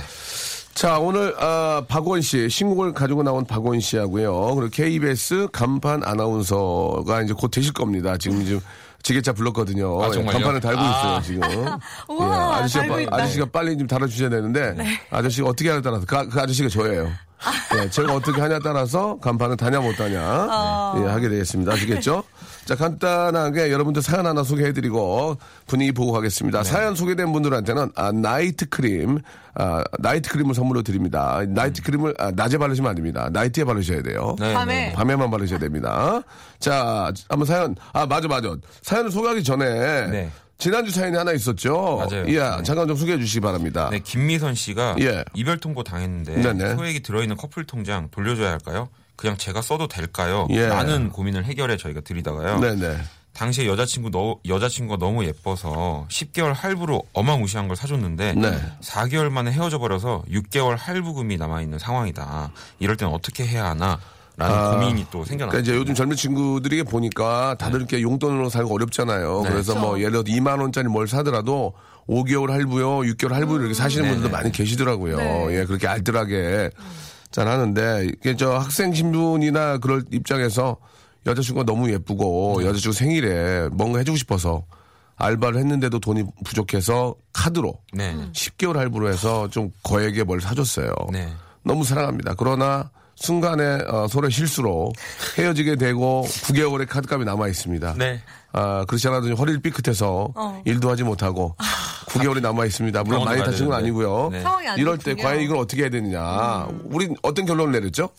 자, 0.74 1.00
오늘, 1.00 1.36
아, 1.38 1.84
박원 1.88 2.22
씨, 2.22 2.50
신곡을 2.50 2.94
가지고 2.94 3.24
나온 3.24 3.46
박원 3.46 3.80
씨하고요. 3.80 4.56
그리고 4.56 4.70
KBS 4.72 5.50
간판 5.52 6.04
아나운서가 6.04 7.24
이제 7.24 7.34
곧 7.34 7.50
되실 7.50 7.74
겁니다. 7.74 8.18
지금 8.18 8.46
지금 8.46 8.62
지게차 9.04 9.34
불렀거든요. 9.34 10.04
아, 10.04 10.08
예, 10.08 10.12
정말요? 10.12 10.34
간판을 10.38 10.60
달고 10.62 10.80
아. 10.82 10.90
있어요, 11.20 11.22
지금. 11.22 11.68
우와, 12.10 12.28
예, 12.28 12.60
아저씨가, 12.60 12.80
달고 12.82 12.96
빠- 12.96 13.02
있다. 13.02 13.16
아저씨가 13.16 13.46
빨리 13.52 13.78
좀 13.78 13.88
달아주셔야 13.88 14.30
되는데, 14.30 14.76
아저씨가 15.10 15.48
어떻게 15.50 15.70
하냐에 15.70 15.82
따라서, 15.82 16.06
그, 16.06 16.16
아- 16.18 16.26
그 16.26 16.40
아저씨가 16.40 16.70
저예요. 16.70 17.12
예, 17.76 17.90
제가 17.90 18.14
어떻게 18.14 18.40
하냐에 18.40 18.60
따라서 18.64 19.18
간판을 19.20 19.58
다냐 19.58 19.80
못 19.80 19.96
다냐, 19.96 20.94
예, 20.98 21.08
하게 21.10 21.30
되겠습니다. 21.30 21.74
아시겠죠? 21.74 22.24
자, 22.66 22.76
간단하게 22.76 23.72
여러분들 23.72 24.02
사연 24.02 24.26
하나 24.26 24.44
소개해드리고 24.44 25.38
분위기 25.68 25.92
보고 25.92 26.12
가겠습니다. 26.12 26.64
사연 26.64 26.96
소개된 26.96 27.32
분들한테는 27.32 27.92
아, 27.96 28.12
night 28.12 28.70
cream, 28.70 29.20
아, 29.56 29.84
night 30.00 30.30
cream을 30.30 30.54
선물로 30.54 30.84
드립니다. 30.84 31.42
night 31.48 31.82
cream을 31.82 32.16
아, 32.20 32.32
낮에 32.32 32.58
바르시면 32.58 32.90
안 32.90 32.96
됩니다. 32.96 33.30
night에 33.32 33.64
바르셔야 33.64 34.04
돼요. 34.04 34.36
네, 34.40 34.54
밤에. 34.54 34.74
네, 34.74 34.88
네. 34.88 34.94
밤에만 34.94 35.32
바르셔야 35.32 35.60
됩니다. 35.60 36.22
자, 36.60 37.12
한번 37.30 37.46
사연, 37.46 37.76
아, 37.94 38.06
맞아, 38.06 38.28
맞아. 38.28 38.56
사연을 38.84 39.12
소개하기 39.12 39.44
전에. 39.44 40.08
네. 40.08 40.32
지난주 40.58 40.92
사연이 40.92 41.18
하나 41.18 41.32
있었죠. 41.32 42.06
맞아요. 42.08 42.26
예, 42.28 42.40
네. 42.40 42.64
잠깐 42.64 42.88
좀 42.88 42.96
소개해 42.96 43.18
주시기 43.18 43.40
바랍니다. 43.40 43.90
네, 43.92 43.98
김미선 43.98 44.54
씨가 44.54 44.96
예. 45.00 45.26
이별 45.34 45.58
통보 45.58 45.84
당했는데 45.84 46.36
네네. 46.36 46.76
소액이 46.76 47.00
들어있는 47.02 47.36
커플 47.36 47.66
통장 47.66 48.10
돌려줘야 48.12 48.52
할까요? 48.52 48.88
그냥 49.22 49.38
제가 49.38 49.62
써도 49.62 49.88
될까요? 49.88 50.48
예. 50.50 50.66
라는 50.66 51.10
고민을 51.10 51.46
해결해 51.46 51.78
저희가 51.78 52.02
드리다가요. 52.02 52.60
네네. 52.60 52.98
당시에 53.34 53.68
여자친구 53.68 54.10
너, 54.10 54.40
여자친구가 54.48 54.98
너무 54.98 55.24
예뻐서 55.26 56.08
10개월 56.10 56.54
할부로 56.56 57.04
어마무시한 57.14 57.68
걸 57.68 57.78
사줬는데 57.78 58.34
네. 58.34 58.60
4개월 58.82 59.30
만에 59.30 59.52
헤어져 59.52 59.78
버려서 59.78 60.24
6개월 60.28 60.76
할부금이 60.76 61.38
남아 61.38 61.62
있는 61.62 61.78
상황이다. 61.78 62.52
이럴 62.80 62.98
땐 62.98 63.10
어떻게 63.10 63.46
해야 63.46 63.66
하나? 63.68 64.00
라는 64.38 64.58
아, 64.58 64.72
고민이 64.72 65.06
또 65.12 65.24
생겨났어요. 65.24 65.52
그러니까 65.52 65.60
이제 65.60 65.78
요즘 65.78 65.94
젊은 65.94 66.16
친구들이 66.16 66.82
보니까 66.82 67.56
다들 67.60 67.80
이렇게 67.80 68.02
용돈으로 68.02 68.50
살고 68.50 68.74
어렵잖아요. 68.74 69.42
네. 69.44 69.50
그래서 69.52 69.76
뭐 69.76 70.00
예를 70.00 70.24
들어 70.24 70.24
2만 70.24 70.60
원짜리 70.60 70.88
뭘 70.88 71.08
사더라도 71.08 71.74
5개월 72.10 72.50
할부요, 72.50 73.02
6개월 73.02 73.34
할부 73.34 73.60
이렇게 73.60 73.76
사시는 73.76 74.06
분들도 74.06 74.30
네네. 74.30 74.36
많이 74.36 74.52
계시더라고요. 74.52 75.18
네. 75.18 75.60
예, 75.60 75.66
그렇게 75.66 75.88
알뜰하게 75.88 76.72
잘 77.32 77.48
하는데 77.48 78.06
이게 78.06 78.36
저 78.36 78.58
학생 78.58 78.94
신분이나 78.94 79.78
그럴 79.78 80.04
입장에서 80.12 80.78
여자친구가 81.26 81.66
너무 81.66 81.92
예쁘고 81.92 82.58
네. 82.60 82.66
여자친구 82.68 82.94
생일에 82.94 83.70
뭔가 83.72 84.00
해주고 84.00 84.18
싶어서 84.18 84.66
알바를 85.16 85.60
했는데도 85.60 86.00
돈이 86.00 86.24
부족해서 86.44 87.16
카드로 87.34 87.80
네. 87.94 88.16
10개월 88.34 88.76
할부로 88.76 89.10
해서 89.10 89.48
좀 89.50 89.72
거액의 89.84 90.24
뭘 90.24 90.42
사줬어요. 90.42 90.92
네. 91.12 91.32
너무 91.64 91.84
사랑합니다. 91.84 92.34
그러나 92.38 92.90
순간에 93.16 93.64
어, 93.88 94.08
서로의 94.08 94.32
실수로 94.32 94.92
헤어지게 95.38 95.76
되고 95.76 96.26
9개월의 96.26 96.88
카드값이 96.88 97.24
남아 97.24 97.48
있습니다. 97.50 97.96
네. 97.98 98.22
아, 98.54 98.86
그렇지 98.86 99.08
않아도 99.08 99.34
허리를 99.36 99.62
삐끗해서 99.62 100.30
어. 100.36 100.62
일도 100.66 100.90
하지 100.90 101.04
못하고 101.04 101.56
9개월이 102.08 102.42
남아 102.42 102.66
있습니다. 102.66 103.04
물론 103.04 103.20
병원도 103.22 103.30
많이 103.42 103.44
다친 103.52 103.68
건 103.70 103.78
되는데. 103.78 103.86
아니고요. 104.02 104.30
네. 104.32 104.42
상황이 104.42 104.68
안 104.68 104.78
이럴 104.78 104.98
때. 104.98 105.16
과연 105.16 105.42
이걸 105.42 105.58
어떻게 105.58 105.84
해야 105.84 105.90
되느냐. 105.90 106.66
음. 106.70 106.82
우린 106.92 107.16
어떤 107.22 107.46
결론을 107.46 107.72
내렸죠? 107.72 108.10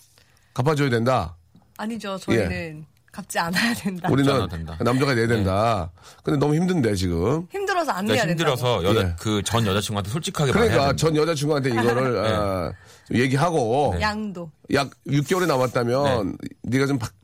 갚아줘야 0.55 0.89
된다. 0.91 1.37
아니죠. 1.77 2.17
저희는 2.19 2.87
갚지 3.11 3.39
않아야 3.39 3.75
된다. 3.75 4.09
우리는 4.11 4.49
된다. 4.49 4.77
남자가 4.81 5.15
내야 5.15 5.27
된다. 5.27 5.91
근데 6.25 6.39
너무 6.39 6.55
힘든데 6.55 6.95
지금. 6.95 7.47
힘들어서 7.51 7.93
안 7.93 8.07
내야 8.07 8.25
된다고. 8.25 8.53
힘들어서 8.53 8.85
여자 8.85 9.01
예. 9.09 9.15
그전 9.19 9.67
여자친구한테 9.67 10.11
솔직하게 10.11 10.53
그러니까 10.53 10.77
된다. 10.79 10.97
전 10.97 11.17
여자친구한테 11.17 11.69
이거를 11.71 12.13
네. 12.23 12.33
아, 12.33 12.73
얘기하고 13.13 13.95
양도. 14.01 14.51
약 14.73 14.89
6개월이 15.07 15.47
남았다면 15.47 16.39
네. 16.63 16.79
가좀 16.79 16.99
박, 16.99 17.11
박, 17.11 17.15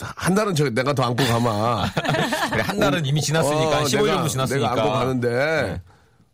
한 0.00 0.34
달은 0.34 0.54
저 0.54 0.68
내가 0.70 0.92
더 0.92 1.02
안고 1.04 1.24
가마. 1.24 1.86
그래, 2.52 2.62
한 2.62 2.78
달은 2.78 3.04
이미 3.06 3.20
지났으니까 3.20 3.80
어, 3.80 3.84
15일 3.84 4.04
내가- 4.04 4.14
정도 4.14 4.28
지났으니까. 4.28 4.70
내가 4.74 4.82
안고 4.82 4.92
가는데 4.94 5.80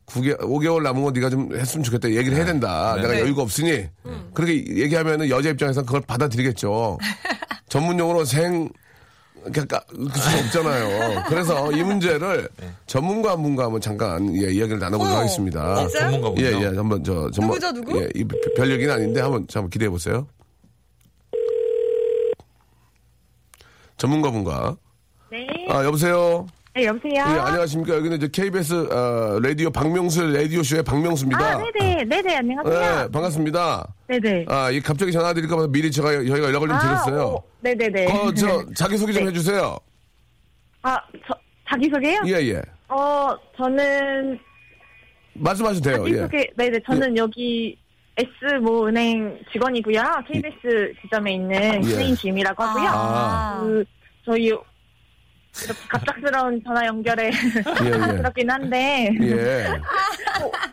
9개, 0.07 0.39
5개월 0.41 0.83
남은 0.83 1.03
거 1.03 1.11
네가 1.11 1.31
좀 1.31 1.55
했으면 1.57 1.83
좋겠다 1.85 2.11
얘기를 2.11 2.37
해야 2.37 2.45
된다. 2.45 2.95
네. 2.97 3.03
내가 3.03 3.15
네. 3.15 3.21
여유가 3.21 3.43
없으니 3.43 3.87
그렇게 4.35 4.55
얘기하면은 4.55 5.29
여자 5.31 5.51
입장에서는 5.51 5.85
그걸 5.87 6.01
받아들이겠죠. 6.03 6.99
전문 7.69 7.99
용어로 7.99 8.25
생 8.25 8.69
그러니까 9.53 9.81
그수 10.13 10.39
없잖아요. 10.39 11.25
그래서 11.29 11.71
이 11.73 11.83
문제를 11.83 12.49
네. 12.61 12.69
전문가 12.87 13.31
한 13.33 13.43
분과 13.43 13.65
한번 13.65 13.81
잠깐 13.81 14.35
예, 14.37 14.51
이야기를 14.53 14.79
나눠보도록 14.81 15.15
어, 15.15 15.19
하겠습니다. 15.21 15.77
진짜요? 15.89 16.11
전문가군요. 16.11 16.45
예, 16.45 16.51
예, 16.63 16.77
한번 16.77 17.05
저 17.05 17.31
전문 17.31 17.55
누구죠, 17.55 17.73
누구? 17.73 18.01
예, 18.03 18.09
이별 18.15 18.71
얘기는 18.73 18.93
아닌데 18.93 19.21
한번 19.21 19.47
한번 19.53 19.71
기대해 19.71 19.89
보세요. 19.89 20.27
전문가 23.97 24.31
분과 24.31 24.77
네. 25.31 25.47
아 25.69 25.85
여보세요. 25.85 26.47
네, 26.75 26.85
여보세요. 26.85 27.15
예, 27.15 27.21
안녕하십니까. 27.41 27.97
여기는 27.97 28.19
이제 28.19 28.29
KBS 28.31 28.75
어, 28.93 29.41
라디오 29.41 29.71
박명수 29.71 30.23
라디오 30.31 30.63
쇼의 30.63 30.83
박명수입니다. 30.83 31.43
아, 31.43 31.63
네네. 31.73 32.05
네네, 32.05 32.37
안녕하세요. 32.37 32.79
네, 33.07 33.11
반갑습니다. 33.11 33.95
네네. 34.09 34.45
아, 34.49 34.71
이 34.71 34.81
갑자기 34.81 35.11
전화 35.11 35.33
드릴까 35.33 35.57
봐 35.57 35.67
미리 35.71 35.91
제가 35.91 36.13
저희가 36.13 36.43
연락을 36.43 36.69
좀 36.69 36.79
드렸어요. 36.79 37.23
오, 37.29 37.43
네네네. 37.63 38.13
어, 38.13 38.33
저 38.35 38.63
자기 38.75 38.99
소개 38.99 39.13
좀 39.15 39.25
네. 39.25 39.31
해주세요. 39.31 39.79
아, 40.83 40.99
저, 41.27 41.35
자기소개요? 41.71 42.21
예, 42.27 42.33
예. 42.51 42.63
어, 42.89 43.35
저는, 43.57 44.39
말씀하셔도 45.33 45.91
돼요. 45.91 46.05
예. 46.09 46.17
자기소개, 46.21 46.51
네네. 46.59 46.79
저는 46.87 47.17
여기 47.17 47.77
S모 48.17 48.87
은행 48.89 49.39
직원이고요. 49.53 50.03
KBS 50.29 50.93
지점에 51.03 51.35
있는 51.35 51.85
예. 51.85 51.89
신인 51.89 52.15
김이라고 52.15 52.63
하고요. 52.63 52.89
아. 52.89 53.61
그, 53.63 53.85
저희, 54.25 54.45
이렇게 54.47 55.81
갑작스러운 55.89 56.61
전화 56.67 56.85
연결에 56.87 57.27
예, 57.31 57.87
예. 57.87 57.91
그렇긴 58.19 58.51
한데. 58.51 59.09
예. 59.23 59.67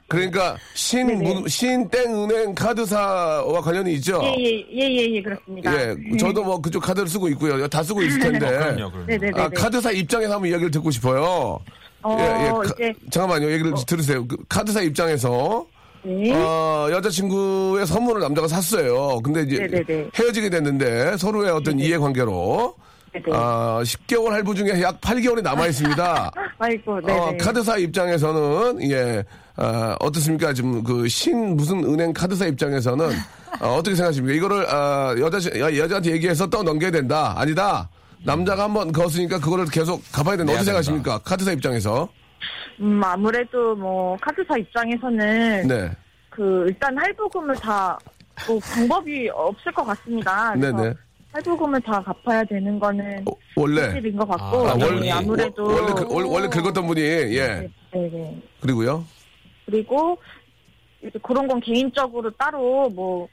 그러니까 0.07 0.57
신 0.73 1.07
네네. 1.07 1.23
문- 1.33 1.47
신땡은행 1.47 2.53
카드사와 2.55 3.61
관련이 3.61 3.93
있죠. 3.93 4.21
예, 4.23 4.35
예, 4.37 4.59
예, 4.73 4.91
예, 4.91 5.15
예, 5.15 5.21
그렇습니다. 5.21 5.73
예, 5.73 5.95
저도 6.17 6.43
뭐 6.43 6.61
그쪽 6.61 6.81
카드를 6.81 7.07
쓰고 7.07 7.29
있고요. 7.29 7.65
다 7.67 7.81
쓰고 7.81 8.01
있을 8.03 8.19
텐데. 8.19 8.45
어, 8.45 8.49
그럼요, 8.75 8.91
그럼요. 8.91 9.05
네네네. 9.07 9.41
아, 9.41 9.49
카드사 9.49 9.91
입장에서 9.91 10.33
한번 10.33 10.49
이야기를 10.49 10.71
듣고 10.71 10.91
싶어요. 10.91 11.59
어, 12.01 12.17
예, 12.19 12.23
예. 12.23 12.49
카- 12.51 12.63
이제, 12.75 12.93
잠깐만요. 13.09 13.51
얘기를 13.51 13.73
들으세요. 13.87 14.27
그 14.27 14.35
카드사 14.49 14.81
입장에서 14.81 15.65
네. 16.05 16.33
어, 16.33 16.87
여자친구의 16.91 17.85
선물을 17.87 18.21
남자가 18.21 18.47
샀어요. 18.47 19.19
근데 19.23 19.41
이제 19.43 19.59
네네네. 19.67 20.09
헤어지게 20.15 20.49
됐는데 20.49 21.17
서로의 21.17 21.51
어떤 21.51 21.79
이해관계로 21.79 22.75
네네. 23.13 23.25
아, 23.31 23.79
10개월 23.83 24.29
할부 24.29 24.53
중에 24.55 24.81
약 24.81 24.99
8개월이 24.99 25.41
남아 25.41 25.67
있습니다. 25.67 26.31
아이고, 26.59 26.99
네네. 27.01 27.19
어, 27.19 27.33
카드사 27.39 27.77
입장에서는 27.77 28.91
예 28.91 29.23
아, 29.55 29.95
어떻습니까? 29.99 30.53
지금 30.53 30.83
그 30.83 31.07
신 31.07 31.55
무슨 31.55 31.83
은행 31.85 32.11
카드사 32.11 32.47
입장에서는 32.47 33.09
어, 33.61 33.81
떻게 33.83 33.95
생각하십니까? 33.95 34.35
이거를 34.35 34.65
아, 34.67 35.15
여자 35.19 35.37
여- 35.59 35.77
여자한테 35.77 36.11
얘기해서 36.11 36.49
떠 36.49 36.63
넘겨야 36.63 36.91
된다. 36.91 37.33
아니다. 37.37 37.87
남자가 38.25 38.63
한번 38.63 38.91
거으니까 38.91 39.39
그거를 39.39 39.65
계속 39.65 40.01
갚아야 40.11 40.35
된다. 40.37 40.53
어떻게. 40.53 40.65
생각하십니까? 40.65 41.19
카드사 41.19 41.51
입장에서. 41.51 42.09
음, 42.79 43.01
아무래도 43.03 43.75
뭐 43.75 44.17
카드사 44.21 44.57
입장에서는 44.57 45.67
네. 45.67 45.91
그 46.29 46.65
일단 46.67 46.97
할부금을 46.97 47.55
다 47.55 47.97
뭐 48.47 48.59
방법이 48.59 49.29
없을 49.29 49.71
것 49.71 49.83
같습니다. 49.85 50.53
그래서 50.53 50.75
네네. 50.75 50.93
할부금을 51.33 51.79
다 51.81 52.01
갚아야 52.01 52.43
되는 52.45 52.79
거는 52.79 53.23
어, 53.27 53.31
원래 53.55 53.81
사실인 53.83 54.17
것 54.17 54.27
같고 54.27 54.67
아, 54.67 54.71
아, 54.71 54.75
네, 54.75 54.85
원래 54.85 55.11
아무래도 55.11 55.63
원- 55.65 55.75
원래 55.83 55.93
그- 55.93 56.07
원래, 56.15 56.29
원래 56.29 56.47
긁었던 56.49 56.87
분이 56.87 56.99
예. 56.99 57.25
네, 57.27 57.69
네, 57.93 58.09
네. 58.11 58.41
그리고요. 58.59 59.05
그리고 59.67 60.17
이제 61.03 61.19
그런 61.21 61.47
건 61.47 61.59
개인적으로 61.61 62.31
따로 62.31 62.89
뭐 62.89 63.27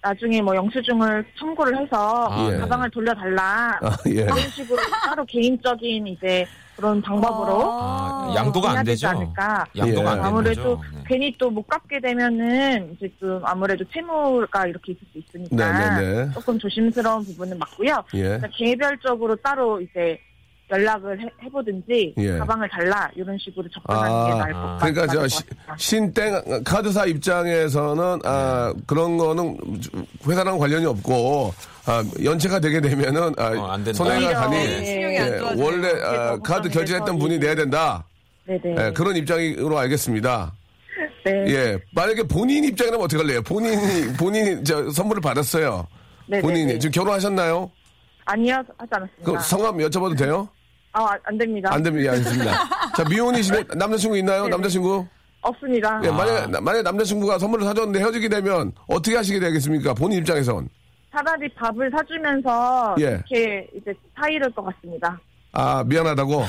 나중에 0.00 0.40
뭐 0.40 0.54
영수증을 0.54 1.26
청구를 1.36 1.76
해서 1.76 2.28
아, 2.30 2.48
예. 2.52 2.56
가방을 2.58 2.88
돌려달라 2.90 3.78
아, 3.82 3.96
예. 4.06 4.26
그런 4.26 4.38
식으로 4.50 4.78
따로 5.04 5.24
개인적인 5.26 6.06
이제 6.06 6.46
그런 6.80 7.02
방법으로 7.02 7.62
아, 7.70 8.32
양도가 8.34 8.70
해야 8.70 8.78
안 8.78 8.84
되지 8.86 9.02
되죠. 9.04 9.08
않을까. 9.14 9.66
양도가 9.76 10.02
예. 10.02 10.08
안 10.08 10.14
되는 10.16 10.24
아무래도 10.24 10.76
거죠. 10.78 10.80
네. 10.96 11.02
괜히 11.06 11.36
또 11.38 11.50
못 11.50 11.66
갚게 11.66 12.00
되면은 12.00 12.96
이제 12.96 13.12
좀 13.20 13.40
아무래도 13.44 13.84
채무가 13.92 14.66
이렇게 14.66 14.92
있을 14.92 15.02
수 15.12 15.18
있으니까 15.18 15.56
네네네. 16.00 16.30
조금 16.32 16.58
조심스러운 16.58 17.24
부분은 17.26 17.58
맞고요. 17.58 18.02
예. 18.14 18.22
그러니까 18.22 18.48
개별적으로 18.56 19.36
따로 19.36 19.80
이제 19.80 20.18
연락을 20.70 21.20
해, 21.20 21.26
해보든지 21.42 22.14
예. 22.16 22.38
가방을 22.38 22.68
달라 22.70 23.10
이런 23.16 23.36
식으로 23.38 23.68
접근하는 23.68 24.10
아, 24.10 24.26
게 24.28 24.34
나을 24.38 24.52
것 24.52 24.58
아. 24.58 24.62
같아요. 24.76 24.92
그러니까 24.94 25.06
저 25.14 25.28
시- 25.28 25.42
신땡 25.76 26.62
카드사 26.64 27.06
입장에서는 27.06 28.20
아 28.24 28.72
그런 28.86 29.18
거는 29.18 29.58
회사랑 30.26 30.56
관련이 30.58 30.86
없고 30.86 31.52
아, 31.90 32.04
연체가 32.22 32.60
되게 32.60 32.80
되면은 32.80 33.34
아, 33.36 33.46
어, 33.58 33.66
안 33.72 33.82
된다. 33.82 33.96
손해가 34.04 34.32
가니 34.42 34.56
예. 34.56 35.18
안 35.18 35.32
예, 35.34 35.38
좋아져요. 35.38 35.64
원래 35.64 35.88
아, 36.02 36.38
카드 36.38 36.68
결제했던 36.68 37.18
분이 37.18 37.34
이- 37.34 37.38
내야 37.38 37.54
된다. 37.56 38.04
네네. 38.46 38.60
예, 38.78 38.92
그런 38.92 39.16
입장으로 39.16 39.76
알겠습니다. 39.76 40.52
네. 41.24 41.32
예, 41.48 41.78
만약에 41.94 42.22
본인 42.24 42.62
입장이라면 42.64 43.04
어떻게 43.04 43.20
할래요? 43.20 43.42
본인이 43.42 44.12
본인이 44.16 44.62
저 44.64 44.88
선물을 44.90 45.20
받았어요. 45.20 45.86
네네네. 46.28 46.42
본인이 46.42 46.78
지금 46.80 46.92
결혼하셨나요? 46.92 47.70
아니요 48.24 48.54
하지 48.78 48.90
않았습니다. 48.92 49.24
그 49.24 49.38
성함 49.48 49.76
여쭤봐도 49.78 50.16
돼요? 50.16 50.48
아, 50.92 51.06
안 51.24 51.36
됩니다. 51.38 51.70
안 51.72 51.82
됩니다. 51.82 52.12
예, 52.12 52.16
알겠습니다. 52.18 52.52
자, 52.96 53.04
미혼이시면 53.08 53.66
남자친구 53.76 54.16
있나요? 54.18 54.42
네네. 54.44 54.50
남자친구? 54.50 55.06
없습니다. 55.42 56.00
예, 56.04 56.10
만약에, 56.10 56.60
만약에 56.60 56.82
남자친구가 56.82 57.38
선물을 57.38 57.64
사줬는데 57.66 57.98
헤어지게 57.98 58.28
되면 58.28 58.72
어떻게 58.86 59.16
하시게 59.16 59.40
되겠습니까? 59.40 59.94
본인 59.94 60.18
입장에선. 60.18 60.68
차라리 61.12 61.48
밥을 61.54 61.90
사주면서 61.90 62.94
예. 63.00 63.04
이렇게 63.28 63.66
이제 63.76 63.92
사이를 64.18 64.50
것 64.54 64.64
같습니다. 64.66 65.18
아, 65.52 65.82
미안하다고? 65.86 66.44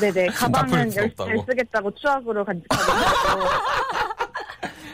네네. 0.00 0.26
가방은 0.34 0.90
수 0.90 0.98
열. 1.00 1.14
잘 1.16 1.36
쓰겠다고 1.48 1.90
추억으로 1.96 2.44
간직하고 2.44 3.42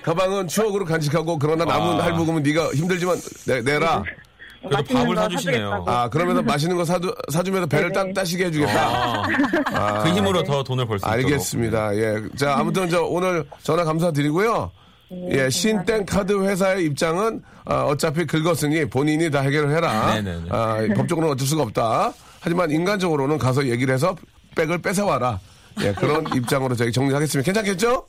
가방은 0.03 0.49
추억으로 0.49 0.85
간직하고 0.85 1.39
그러나 1.39 1.65
남은 1.65 2.01
아. 2.01 2.05
할부금은 2.05 2.43
네가 2.43 2.71
힘들지만 2.73 3.19
내, 3.47 3.61
내라. 3.61 4.03
그래도 4.63 4.77
맛있는 4.77 5.01
밥을 5.03 5.15
거 5.15 5.23
사주시네요. 5.23 5.71
사주겠다고. 5.71 5.91
아, 5.91 6.09
그러면서 6.11 6.43
맛있는 6.43 6.77
거 6.77 6.85
사주, 6.85 7.15
사주면서 7.31 7.67
배를. 7.67 7.93
따, 7.93 8.11
따시게 8.13 8.47
해주겠다. 8.47 9.23
아, 9.75 10.03
그 10.03 10.11
힘으로 10.11 10.43
더 10.43 10.63
돈을 10.63 10.87
벌 10.87 10.99
수 10.99 11.07
있도록. 11.07 11.25
알겠습니다. 11.25 11.97
예. 11.97 12.23
자, 12.37 12.57
아무튼 12.59 12.89
저 12.91 13.03
오늘 13.03 13.45
전화 13.63 13.85
감사드리고요. 13.85 14.71
예, 15.31 15.51
신땡 15.51 16.07
카드 16.07 16.33
회사의 16.45 16.85
입장은 16.87 17.43
어, 17.65 17.75
어차피 17.89 18.27
긁었으니 18.27 18.85
본인이 18.85 19.31
다 19.31 19.41
해결을 19.41 19.75
해라. 19.75 20.15
네네네. 20.15 20.49
아, 20.51 20.79
법적으로는 20.95 21.33
어쩔 21.35 21.47
수가 21.47 21.63
없다. 21.65 22.13
하지만 22.41 22.71
인간적으로는 22.71 23.39
가서 23.39 23.67
얘기를 23.67 23.93
해서 23.93 24.17
백을 24.57 24.79
뺏어와라. 24.79 25.41
예, 25.83 25.93
그런 25.93 26.25
입장으로 26.35 26.75
저희 26.77 26.93
정리하겠습니다. 26.93 27.45
괜찮겠죠? 27.53 28.07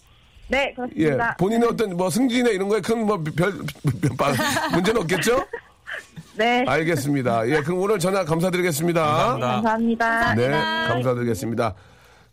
네, 0.47 0.69
예, 0.69 0.73
그렇습니다. 0.73 1.35
본인의 1.37 1.69
어떤 1.69 1.95
뭐 1.97 2.09
승진이나 2.09 2.49
이런 2.49 2.67
거에 2.67 2.81
큰 2.81 3.05
뭐별 3.05 3.53
문제는 4.73 5.01
없겠죠? 5.01 5.45
네, 6.35 6.63
알겠습니다. 6.67 7.47
예, 7.49 7.61
그럼 7.61 7.79
오늘 7.79 7.99
전화 7.99 8.23
감사드리겠습니다. 8.23 9.01
감사합니다. 9.01 9.51
감사합니다. 9.51 10.35
네, 10.35 10.49
감사드리겠습니다. 10.87 11.73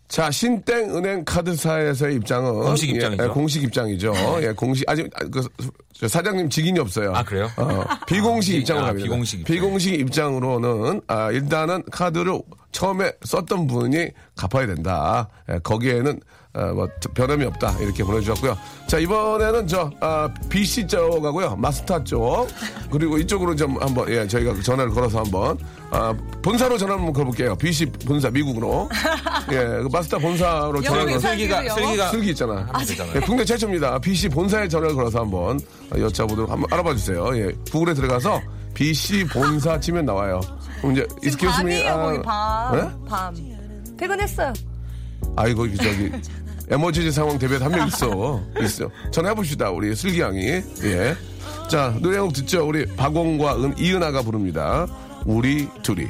자, 0.09 0.31
신땡 0.31 0.97
은행 0.97 1.23
카드사에서의 1.25 2.17
입장은 2.17 2.53
공식 2.63 2.89
입장이죠. 2.91 3.23
예, 3.23 3.29
공식 3.29 3.63
입장이죠. 3.63 4.15
예, 4.43 4.53
공식 4.53 4.89
아직 4.89 5.11
아, 5.15 5.25
그저 5.27 6.09
사장님 6.09 6.49
직인이 6.49 6.79
없어요. 6.81 7.13
아, 7.15 7.23
그래요? 7.23 7.47
어, 7.59 7.85
비공식 8.07 8.55
비- 8.55 8.59
입장으로 8.61 8.85
아, 8.85 8.89
갑니다. 8.89 9.05
비공식 9.05 9.41
입장. 9.41 9.55
비공식 9.55 10.01
입장으로는 10.01 11.03
아, 11.09 11.31
일단은 11.31 11.83
카드를 11.93 12.41
처음에 12.73 13.13
썼던 13.23 13.67
분이 13.67 14.09
갚아야 14.35 14.67
된다. 14.67 15.29
예, 15.51 15.59
거기에는 15.59 16.21
어, 16.59 16.75
뭐 16.75 16.89
변함이 17.15 17.45
없다 17.45 17.79
이렇게 17.81 18.03
보내주셨고요. 18.03 18.57
자 18.89 18.99
이번에는 18.99 19.67
저 19.69 19.91
아, 20.01 20.29
BC 20.49 20.87
쪽하고요 20.89 21.55
마스터 21.57 22.03
쪽 22.03 22.49
그리고 22.91 23.17
이쪽으로 23.19 23.55
좀 23.55 23.81
한번 23.81 24.09
예 24.11 24.27
저희가 24.27 24.61
전화를 24.63 24.91
걸어서 24.93 25.21
한번 25.21 25.57
아, 25.91 26.13
본사로 26.43 26.77
전화 26.79 26.95
한번 26.95 27.13
걸어볼게요. 27.13 27.55
BC 27.57 27.87
본사 28.07 28.29
미국으로 28.31 28.89
예그 29.53 29.89
마스터 29.93 30.19
본사로 30.19 30.83
전화 30.83 31.05
걸어서 31.05 31.29
슬기가? 31.29 31.75
슬기가 31.75 32.09
슬기 32.11 32.31
있잖아. 32.31 32.67
되잖아요. 32.87 33.13
예, 33.17 33.21
국내 33.21 33.45
최초입니다. 33.45 33.99
BC 34.01 34.29
본사에 34.31 34.67
전화를 34.69 34.95
걸어서 34.97 35.21
한번 35.21 35.61
여쭤보도록 35.93 36.49
한번 36.49 36.65
알아봐 36.73 36.95
주세요. 36.95 37.37
예, 37.37 37.53
구글에 37.71 37.95
들어가서 37.95 38.41
BC 38.75 39.25
본사 39.27 39.79
치면 39.79 40.05
나와요. 40.07 40.41
그럼 40.81 40.93
이제 40.93 41.07
me, 41.25 41.37
밤이에요, 41.47 41.89
아, 41.89 41.97
거기 42.07 42.23
밤. 42.23 42.77
네? 42.77 43.09
밤. 43.09 43.97
퇴근했어요. 43.97 44.53
아이고 45.37 45.67
이거 45.67 45.83
저기 45.83 46.13
에머지지 46.71 47.11
상황 47.13 47.39
대비에 47.39 47.59
한명 47.59 47.87
있어. 47.89 48.43
있어. 48.61 48.91
전화해 49.11 49.35
봅시다. 49.35 49.71
우리 49.71 49.95
슬기 49.97 50.21
양이. 50.21 50.43
예. 50.83 51.17
자 51.71 51.95
노래 52.01 52.17
한 52.19 52.27
곡 52.27 52.35
듣죠. 52.35 52.67
우리 52.67 52.85
박원과 52.97 53.57
은, 53.57 53.79
이은아가 53.79 54.23
부릅니다. 54.23 54.87
우리 55.27 55.69
둘이. 55.83 56.07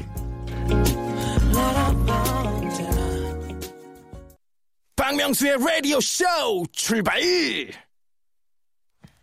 박명수의 4.97 5.57
라디오 5.65 6.01
쇼 6.01 6.25
출발! 6.73 7.21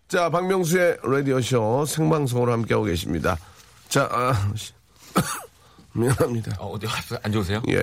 자 0.07 0.29
박명수의 0.29 0.97
라디오 1.03 1.41
쇼 1.41 1.85
생방송으로 1.85 2.51
함께하고 2.53 2.85
계십니다. 2.85 3.37
자 3.89 4.07
아, 4.11 4.33
미안합니다. 5.93 6.55
어, 6.59 6.71
어디 6.71 6.87
안 7.23 7.31
좋으세요? 7.31 7.61
예. 7.69 7.75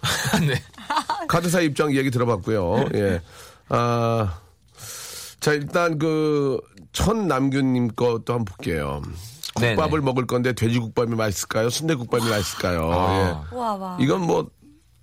네. 0.46 0.54
카드사 1.28 1.60
입장 1.60 1.94
얘기 1.94 2.10
들어봤고요. 2.10 2.86
예. 2.94 3.20
아, 3.68 4.38
자, 5.40 5.52
일단 5.52 5.98
그, 5.98 6.60
천남균님 6.92 7.88
것도 7.96 8.32
한번 8.32 8.44
볼게요. 8.44 9.02
네네. 9.60 9.76
국밥을 9.76 10.00
먹을 10.00 10.26
건데 10.26 10.52
돼지국밥이 10.52 11.14
맛있을까요? 11.14 11.70
순대국밥이 11.70 12.28
맛있을까요? 12.28 12.90
아. 12.92 13.44
와, 13.52 13.74
와. 13.74 13.96
예. 14.00 14.04
이건 14.04 14.22
뭐, 14.22 14.48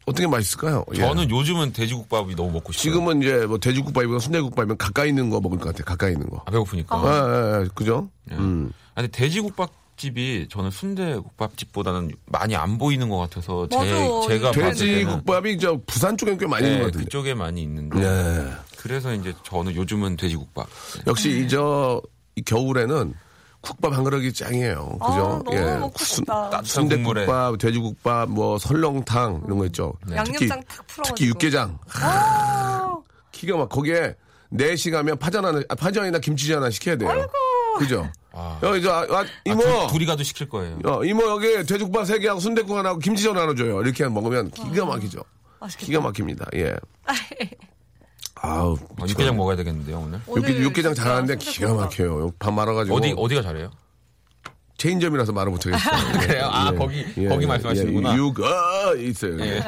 어떻게 0.06 0.28
맛있을까요? 0.28 0.84
예. 0.94 0.98
저는 0.98 1.30
요즘은 1.30 1.74
돼지국밥이 1.74 2.36
너무 2.36 2.52
먹고 2.52 2.72
싶어요. 2.72 2.82
지금은 2.82 3.22
이제 3.22 3.46
뭐 3.46 3.58
돼지국밥이고 3.60 4.20
순대국밥이면 4.20 4.78
가까이 4.78 5.10
있는 5.10 5.30
거 5.30 5.40
먹을 5.40 5.58
것 5.58 5.66
같아요. 5.70 5.86
가까이 5.86 6.14
있는 6.14 6.30
거. 6.30 6.42
아, 6.46 6.52
배고프니까. 6.52 6.96
아, 6.96 7.00
아, 7.00 7.04
아, 7.06 7.68
그죠? 7.76 8.10
음. 8.32 8.72
아니 8.96 9.08
돼지국밥 9.08 9.81
집이 10.02 10.48
저는 10.50 10.72
순대 10.72 11.16
국밥집보다는 11.16 12.12
많이 12.26 12.56
안 12.56 12.80
보이는 12.80 13.08
것 13.08 13.18
같아서 13.18 13.68
제 13.70 13.78
맞아. 13.78 14.28
제가 14.28 14.52
봤을 14.52 14.54
때는 14.54 14.74
돼지 14.74 15.06
국밥이 15.06 15.60
저 15.60 15.80
부산 15.86 16.18
쪽엔 16.18 16.40
꽤 16.40 16.48
많이 16.48 16.66
있는 16.66 16.78
네, 16.78 16.84
것 16.84 16.88
같은데. 16.88 17.06
그쪽에 17.06 17.34
많이 17.36 17.62
있는데 17.62 18.00
예. 18.02 18.52
그래서 18.78 19.14
이제 19.14 19.32
저는 19.44 19.76
요즘은 19.76 20.18
돼지 20.18 20.36
국밥. 20.36 20.68
역시 21.06 21.44
이저 21.44 22.02
이 22.36 22.42
겨울에는 22.42 23.14
국밥 23.62 23.94
한 23.94 24.04
그릇이 24.04 24.34
짱이에요. 24.34 24.98
그죠? 24.98 25.44
예. 25.52 25.58
아, 25.60 25.78
먹고 25.78 26.04
싶다. 26.04 26.50
따뜻한 26.50 26.90
국물에. 26.90 27.26
순대국밥, 27.26 27.58
돼지국밥, 27.60 28.30
뭐 28.30 28.58
설렁탕 28.58 29.44
이런 29.46 29.60
거 29.60 29.68
있죠. 29.68 29.94
양념장 30.10 30.64
탁 30.64 30.88
풀어가지고. 30.88 31.04
특히 31.16 31.28
육개장. 31.28 31.78
기가 33.32 33.58
막 33.58 33.70
거기에 33.70 34.16
4시 34.52 34.92
가면 34.92 35.20
파전 35.20 35.46
하나, 35.46 35.62
아, 35.70 35.76
파전이나 35.76 36.18
김치전 36.18 36.58
하나 36.58 36.72
시켜야 36.72 36.96
돼요. 36.96 37.28
그죠? 37.78 38.10
아. 38.34 38.60
여기 38.64 38.82
저 38.82 38.92
아, 38.92 39.02
아, 39.10 39.26
이모. 39.46 39.64
아, 39.64 39.88
둘, 39.88 40.02
이 40.02 40.06
가도 40.06 40.24
시킬 40.24 40.48
거예요. 40.50 40.80
어, 40.86 41.04
이모 41.04 41.24
여기 41.30 41.48
돼지국밥 41.66 42.04
3개하고 42.06 42.40
순대국 42.40 42.78
하나 42.78 42.90
하고 42.90 43.00
김치전 43.00 43.38
하나 43.38 43.54
줘요. 43.56 43.82
이렇게 43.82 44.08
먹으면 44.08 44.50
기가 44.52 44.86
막히죠. 44.86 45.22
맛있겠다. 45.60 45.86
기가 45.88 46.02
막힙니다. 46.02 46.46
예. 46.56 46.76
아우. 48.44 48.74
어, 48.74 49.06
육개장 49.08 49.36
먹어야 49.38 49.56
되겠는데요 49.58 50.00
오늘. 50.00 50.20
오늘 50.28 50.50
육개, 50.50 50.64
육개장 50.64 50.94
진짜 50.94 51.10
잘하는데. 51.10 51.36
기가 51.38 51.74
막혀요. 51.74 52.32
밥 52.40 52.52
말아가지고. 52.54 52.96
어디 52.96 53.14
어디가 53.16 53.42
잘해요? 53.44 53.70
체인점이라서 54.78 55.32
말을 55.34 55.52
못하겠어요. 55.52 55.94
예, 56.16 56.18
그래요? 56.26 56.46
아, 56.52 56.72
거기- 56.72 57.28
거기 57.28 57.46
말씀하시는구나. 57.46 58.14
예, 58.14 58.18
육, 58.18 58.36
아, 58.44 58.94
있어요. 58.98 59.40
예. 59.42 59.58
예. 59.58 59.64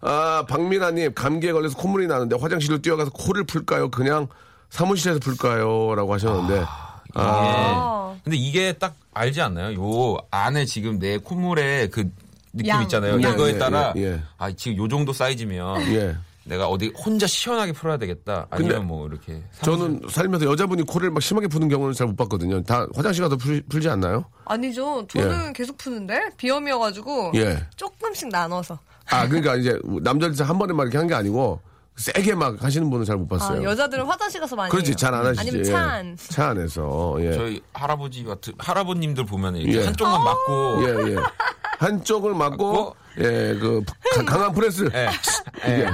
아, 0.00 0.46
박민아님, 0.48 1.12
감기에 1.12 1.52
걸려서 1.52 1.76
콧물이 1.76 2.06
나는데 2.06 2.36
화장실로 2.40 2.78
뛰어가서 2.78 3.10
코를 3.10 3.44
풀까요? 3.44 3.90
그냥 3.90 4.28
사무실에서 4.70 5.20
풀까요? 5.20 5.94
라고 5.94 6.14
하셨는데. 6.14 6.64
아, 6.66 6.85
아. 7.18 8.16
근데 8.24 8.36
이게 8.36 8.72
딱 8.72 8.94
알지 9.14 9.40
않나요? 9.40 9.74
요 9.80 10.16
안에 10.30 10.64
지금 10.64 10.98
내 10.98 11.18
콧물에 11.18 11.88
그 11.88 12.10
느낌 12.52 12.68
양, 12.68 12.82
있잖아요. 12.82 13.20
양. 13.22 13.34
이거에 13.34 13.54
예, 13.54 13.58
따라 13.58 13.92
예, 13.96 14.02
예. 14.14 14.20
아 14.38 14.50
지금 14.52 14.78
요 14.78 14.88
정도 14.88 15.12
사이즈면 15.12 15.82
예. 15.94 16.16
내가 16.44 16.68
어디 16.68 16.92
혼자 16.96 17.26
시원하게 17.26 17.72
풀어야 17.72 17.96
되겠다. 17.96 18.46
아니면 18.50 18.72
근데 18.72 18.86
뭐 18.86 19.06
이렇게 19.08 19.42
저는 19.62 20.02
살면서 20.08 20.46
여자분이 20.46 20.82
코를 20.84 21.10
막 21.10 21.20
심하게 21.20 21.48
푸는 21.48 21.68
경우는 21.68 21.92
잘 21.92 22.06
못 22.06 22.16
봤거든요. 22.16 22.62
다 22.62 22.86
화장실 22.94 23.24
가서 23.24 23.36
풀, 23.36 23.62
풀지 23.68 23.88
않나요? 23.88 24.24
아니죠. 24.44 25.04
저는 25.08 25.52
계속 25.52 25.76
푸는데 25.76 26.30
비염이어가지고 26.36 27.32
예. 27.34 27.58
조금씩 27.76 28.28
나눠서. 28.28 28.78
아, 29.10 29.26
그러니까 29.28 29.56
이제 29.56 29.78
남자들 30.02 30.48
한 30.48 30.58
번에 30.58 30.72
막 30.72 30.84
이렇게 30.84 30.98
한 30.98 31.06
게 31.08 31.14
아니고 31.14 31.60
세게 31.96 32.34
막 32.34 32.62
하시는 32.62 32.88
분은 32.90 33.04
잘 33.06 33.16
못 33.16 33.26
봤어요. 33.28 33.60
아, 33.60 33.64
여자들은 33.64 34.04
화장실 34.04 34.40
가서 34.40 34.54
많이 34.56 34.70
그렇지. 34.70 34.94
잘 34.96 35.14
안 35.14 35.24
하시지. 35.26 35.40
아니면 35.40 35.60
예. 35.60 35.64
차 35.64 35.78
안. 35.78 36.16
차 36.18 36.48
안에서 36.50 37.16
예. 37.20 37.32
저희 37.32 37.62
할아버지 37.72 38.22
같은 38.24 38.52
할아버님들 38.58 39.24
보면 39.24 39.56
이렇게 39.56 39.80
예. 39.80 39.84
한쪽만 39.86 40.22
맞고 40.22 40.82
예, 40.82 41.12
예. 41.12 41.16
한쪽을 41.78 42.34
맞고, 42.34 42.96
예, 43.18 43.22
그, 43.60 43.82
가- 44.14 44.24
강한 44.24 44.52
프레스. 44.54 44.88
예. 44.94 45.08
예. 45.68 45.86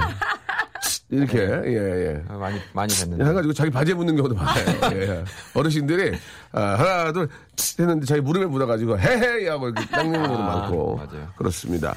이렇게, 1.09 1.39
예, 1.39 2.07
예. 2.15 2.23
아, 2.29 2.33
많이 2.37 2.59
많이 2.73 2.93
됐는데. 2.93 3.23
해가지고 3.23 3.53
자기 3.53 3.69
바지에 3.69 3.93
묻는 3.93 4.15
경우도 4.15 4.33
많아요. 4.33 4.65
예. 4.99 5.25
어르신들이, 5.53 6.17
아, 6.53 6.61
하나, 6.61 7.11
둘, 7.11 7.27
치 7.57 7.81
했는데 7.81 8.05
자기 8.05 8.21
무릎에 8.21 8.45
묻어가지고, 8.45 8.97
헤헤! 8.97 9.47
하고 9.49 9.67
이렇게 9.69 9.85
닦는 9.89 10.13
경우도 10.13 10.43
아, 10.43 10.55
많고. 10.55 10.95
맞아요. 10.95 11.27
그렇습니다. 11.37 11.93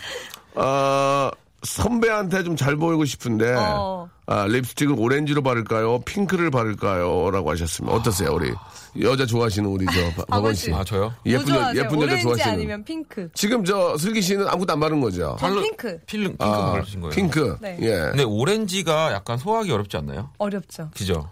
어, 0.54 1.30
선배한테 1.66 2.42
좀 2.44 2.56
잘 2.56 2.76
보이고 2.76 3.04
싶은데, 3.04 3.54
어. 3.58 4.08
아, 4.26 4.46
립스틱을 4.46 4.94
오렌지로 4.98 5.42
바를까요? 5.42 6.00
핑크를 6.00 6.50
바를까요? 6.50 7.30
라고 7.30 7.50
하셨습니다. 7.50 7.94
어떠세요, 7.96 8.32
우리? 8.32 8.52
여자 9.00 9.26
좋아하시는 9.26 9.68
우리 9.68 9.84
저, 9.86 9.92
박- 10.16 10.26
박원 10.26 10.54
씨. 10.54 10.72
아 10.72 10.82
저요? 10.82 11.12
예쁜, 11.26 11.44
뭐 11.44 11.54
여, 11.54 11.58
좋아하세요? 11.58 11.82
예쁜 11.84 11.96
여자 11.96 12.04
오렌지 12.06 12.22
좋아하시는. 12.22 12.52
아니면 12.54 12.84
핑크. 12.84 13.28
지금 13.34 13.62
저 13.64 13.96
슬기 13.98 14.22
씨는 14.22 14.48
아무것도 14.48 14.72
안 14.72 14.80
바른 14.80 15.00
거죠? 15.02 15.36
전 15.38 15.60
핑크. 15.60 15.98
필름 16.06 16.28
핑크 16.30 16.44
아, 16.44 16.72
바르신 16.72 17.00
거예요. 17.02 17.10
핑크. 17.14 17.56
네. 17.60 17.76
예. 17.82 17.90
근데 18.10 18.22
오렌지가 18.22 19.12
약간 19.12 19.36
소화하기 19.36 19.70
어렵지 19.70 19.98
않나요? 19.98 20.30
어렵죠. 20.38 20.90
그죠? 20.96 21.28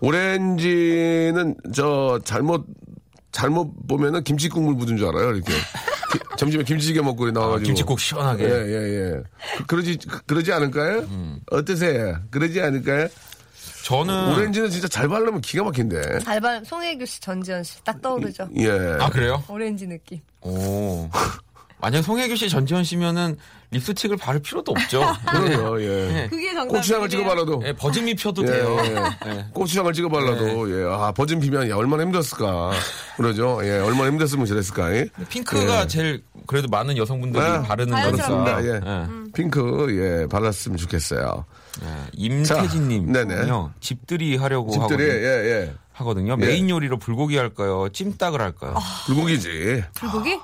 오렌지는 0.00 1.54
저 1.74 2.18
잘못 2.24 2.64
잘못 3.34 3.72
보면은 3.88 4.22
김치 4.22 4.48
국물 4.48 4.74
묻은 4.74 4.96
줄 4.96 5.08
알아요. 5.08 5.32
이렇게 5.34 5.52
기- 5.52 6.18
점심에 6.38 6.62
김치찌개 6.62 7.00
먹고 7.00 7.26
아, 7.26 7.30
나와가지고 7.32 7.66
김치국 7.66 7.98
시원하게. 8.00 8.44
예예 8.44 9.10
예. 9.12 9.22
그, 9.66 9.74
러지 9.74 9.98
그러지 10.26 10.52
않을까요? 10.52 11.00
음. 11.00 11.40
어떠세요? 11.50 12.18
그러지 12.30 12.60
않을까요? 12.60 13.08
저는 13.84 14.32
오렌지는 14.32 14.70
진짜 14.70 14.86
잘 14.88 15.08
바르면 15.08 15.40
기가 15.40 15.64
막힌데. 15.64 16.00
알바 16.24 16.62
송혜교 16.64 17.04
씨, 17.06 17.20
전지현 17.20 17.64
씨 17.64 17.82
딱 17.84 18.00
떠오르죠. 18.00 18.48
예. 18.56 18.70
아 19.00 19.10
그래요? 19.10 19.42
오렌지 19.48 19.86
느낌. 19.86 20.20
오. 20.40 21.10
만약 21.80 22.02
송혜교 22.02 22.34
씨, 22.36 22.48
전지현 22.48 22.84
씨면은 22.84 23.36
립스틱을 23.74 24.16
바를 24.16 24.40
필요도 24.40 24.72
없죠. 24.72 25.02
그럼요. 25.28 25.82
예. 25.82 26.26
그게 26.30 26.54
정답. 26.54 26.74
고추장을 26.76 27.08
찍어 27.08 27.24
발라도. 27.24 27.62
예, 27.66 27.72
버즈미 27.72 28.14
펴도 28.14 28.42
예, 28.44 28.46
돼요. 28.46 28.76
예. 28.84 29.30
예. 29.30 29.46
고추장을 29.52 29.92
찍어 29.92 30.08
발라도 30.08 30.70
예. 30.70 30.86
아 30.90 31.12
버진 31.12 31.40
피면 31.40 31.68
야, 31.68 31.76
얼마나 31.76 32.02
힘들었을까. 32.04 32.72
그러죠. 33.16 33.60
예. 33.62 33.78
얼마나 33.78 34.06
힘들었으면 34.08 34.46
저랬을까. 34.46 34.94
예. 34.94 35.06
핑크가 35.28 35.82
예. 35.82 35.86
제일 35.86 36.22
그래도 36.46 36.68
많은 36.68 36.96
여성분들이 36.96 37.42
아, 37.42 37.62
바르는. 37.62 37.92
거니까. 38.00 38.64
예. 38.64 38.80
예. 38.84 39.06
핑크 39.34 39.86
예 40.22 40.26
발랐으면 40.28 40.76
좋겠어요. 40.78 41.44
임태진님, 42.12 43.12
자, 43.12 43.24
네네. 43.24 43.48
요 43.48 43.72
집들이 43.80 44.36
하려고 44.36 44.70
집들이 44.70 45.02
하거든요. 45.02 45.26
예 45.28 45.50
예. 45.50 45.74
하거든요. 45.92 46.36
예. 46.40 46.46
메인 46.46 46.70
요리로 46.70 46.98
불고기 46.98 47.36
할까요? 47.36 47.88
찜닭을 47.92 48.40
할까요? 48.40 48.74
불고기지. 49.06 49.84
불고기? 49.94 50.38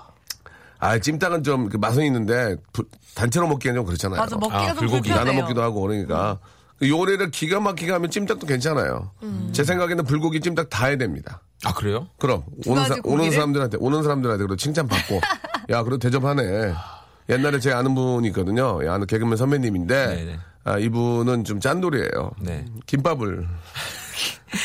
아 0.78 0.98
찜닭은 0.98 1.42
좀그 1.44 1.76
맛은 1.76 2.04
있는데 2.04 2.56
부- 2.72 2.84
단체로 3.14 3.46
먹기엔 3.48 3.74
좀 3.74 3.84
그렇잖아요. 3.84 4.20
맞아, 4.20 4.36
먹기가 4.36 4.58
아, 4.60 4.66
좀 4.68 4.76
불고기. 4.76 5.00
불편해요. 5.10 5.24
나눠 5.24 5.42
먹기도 5.42 5.62
하고 5.62 5.80
그러니까 5.82 6.38
그 6.78 6.88
요리를 6.88 7.30
기가 7.30 7.60
막히게 7.60 7.92
하면 7.92 8.10
찜닭도 8.10 8.46
괜찮아요. 8.46 9.10
제 9.52 9.64
생각에는 9.64 10.04
불고기 10.04 10.40
찜닭 10.40 10.70
다 10.70 10.86
해야 10.86 10.96
됩니다. 10.96 11.42
아 11.64 11.74
그래요? 11.74 12.08
그럼 12.18 12.42
오는, 12.66 12.84
사, 12.86 12.96
오는? 13.04 13.30
사람들한테 13.30 13.76
오는 13.80 14.02
사람들한테 14.02 14.38
그래도 14.44 14.56
칭찬 14.56 14.88
받고 14.88 15.20
야 15.70 15.82
그래도 15.82 15.98
대접하네. 15.98 16.72
옛날에 17.28 17.60
제 17.60 17.70
아는 17.72 17.94
분이 17.94 18.28
있거든요. 18.28 18.80
예, 18.82 18.88
아는 18.88 19.06
개그맨 19.06 19.36
선배님인데 19.36 20.06
네네. 20.06 20.38
아, 20.64 20.78
이분은 20.78 21.44
좀 21.44 21.60
짠돌이에요. 21.60 22.32
네. 22.40 22.64
김밥을 22.86 23.46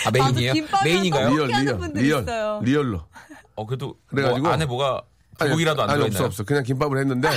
아 0.08 0.12
main이에요? 0.12 0.54
main인가요? 0.84 1.30
real 1.30 1.48
real 1.50 1.80
real 1.94 2.22
있어요. 2.24 2.60
real로 2.64 3.02
어 3.56 3.66
그래도 3.66 3.96
그래가지고- 4.12 4.40
뭐 4.42 4.52
안에 4.52 4.66
뭐가 4.66 5.02
불고기라도 5.38 5.84
안 5.84 5.90
아니, 5.90 5.98
들어있나요? 6.00 6.26
없어 6.26 6.42
없어. 6.42 6.44
그냥 6.44 6.64
김밥을 6.64 6.98
했는데 7.00 7.30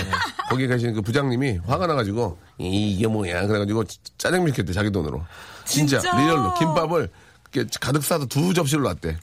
거기 0.50 0.66
계신 0.66 0.94
그 0.94 1.02
부장님이 1.02 1.60
화가 1.66 1.86
나가지고 1.86 2.38
이- 2.58 2.92
이게 2.92 3.06
뭐야? 3.06 3.46
그래가지고 3.46 3.84
짜장면 4.18 4.48
시켰대 4.52 4.72
자기 4.72 4.90
돈으로. 4.90 5.22
진짜, 5.64 5.98
진짜? 5.98 6.16
real로. 6.16 6.54
김밥을 6.54 7.10
이렇게 7.52 7.70
가득 7.80 8.04
싸서 8.04 8.26
두 8.26 8.52
접시를 8.54 8.82
놨대. 8.84 9.16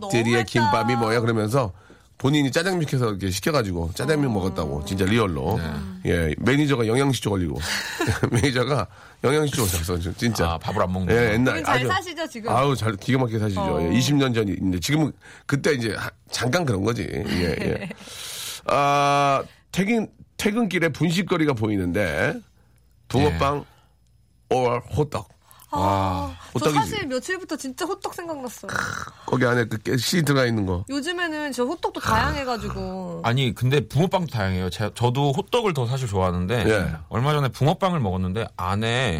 너무했다. 0.00 0.42
김밥이 0.44 0.96
뭐야? 0.96 1.20
그러면서 1.20 1.72
본인이 2.18 2.52
짜장면 2.52 2.82
시켜서 2.82 3.08
이렇게 3.10 3.30
시켜가지고 3.30 3.92
짜장면 3.94 4.32
먹었다고. 4.34 4.84
진짜 4.84 5.04
real로. 5.06 5.58
예 6.06 6.34
매니저가 6.38 6.86
영양실조 6.86 7.30
걸리고. 7.30 7.58
매니저가 8.30 8.86
영양실조 9.22 9.66
걸렸어 9.66 10.12
진짜 10.16 10.52
아 10.52 10.58
밥을 10.58 10.82
안 10.82 10.92
먹는. 10.92 11.14
예 11.14 11.34
옛날 11.34 11.62
잘 11.62 11.86
사시죠, 11.86 12.26
지금? 12.26 12.50
아우 12.50 12.74
잘 12.74 12.96
기가 12.96 13.18
막히게 13.18 13.38
사시죠. 13.38 13.60
어. 13.60 13.82
예, 13.82 13.90
20년 13.98 14.34
전인데 14.34 14.80
지금은 14.80 15.12
그때 15.46 15.72
이제 15.72 15.94
하- 15.94 16.10
잠깐 16.30 16.64
그런 16.64 16.82
거지. 16.82 17.06
예, 17.12 17.24
예. 17.60 17.88
아 18.66 19.42
퇴근 19.72 20.08
퇴근길에 20.36 20.88
분식거리가 20.90 21.52
보이는데 21.52 22.34
붕어빵 23.08 23.64
or 24.50 24.80
호떡. 24.96 25.28
아, 25.72 26.34
저 26.52 26.58
호떡이지. 26.58 26.74
사실 26.74 27.06
며칠부터 27.06 27.56
진짜 27.56 27.84
호떡 27.84 28.14
생각났어요. 28.14 28.70
거기 29.26 29.44
안에 29.46 29.66
그씨 29.66 30.22
들어가 30.22 30.44
있는 30.46 30.66
거. 30.66 30.84
요즘에는 30.88 31.52
저 31.52 31.64
호떡도 31.64 32.00
다양해가지고. 32.00 33.20
아니 33.24 33.54
근데 33.54 33.86
붕어빵도 33.86 34.32
다양해요. 34.32 34.70
제, 34.70 34.90
저도 34.94 35.32
호떡을 35.32 35.72
더 35.74 35.86
사실 35.86 36.08
좋아하는데 36.08 36.64
예. 36.68 36.92
얼마 37.08 37.32
전에 37.32 37.48
붕어빵을 37.48 38.00
먹었는데 38.00 38.48
안에 38.56 39.18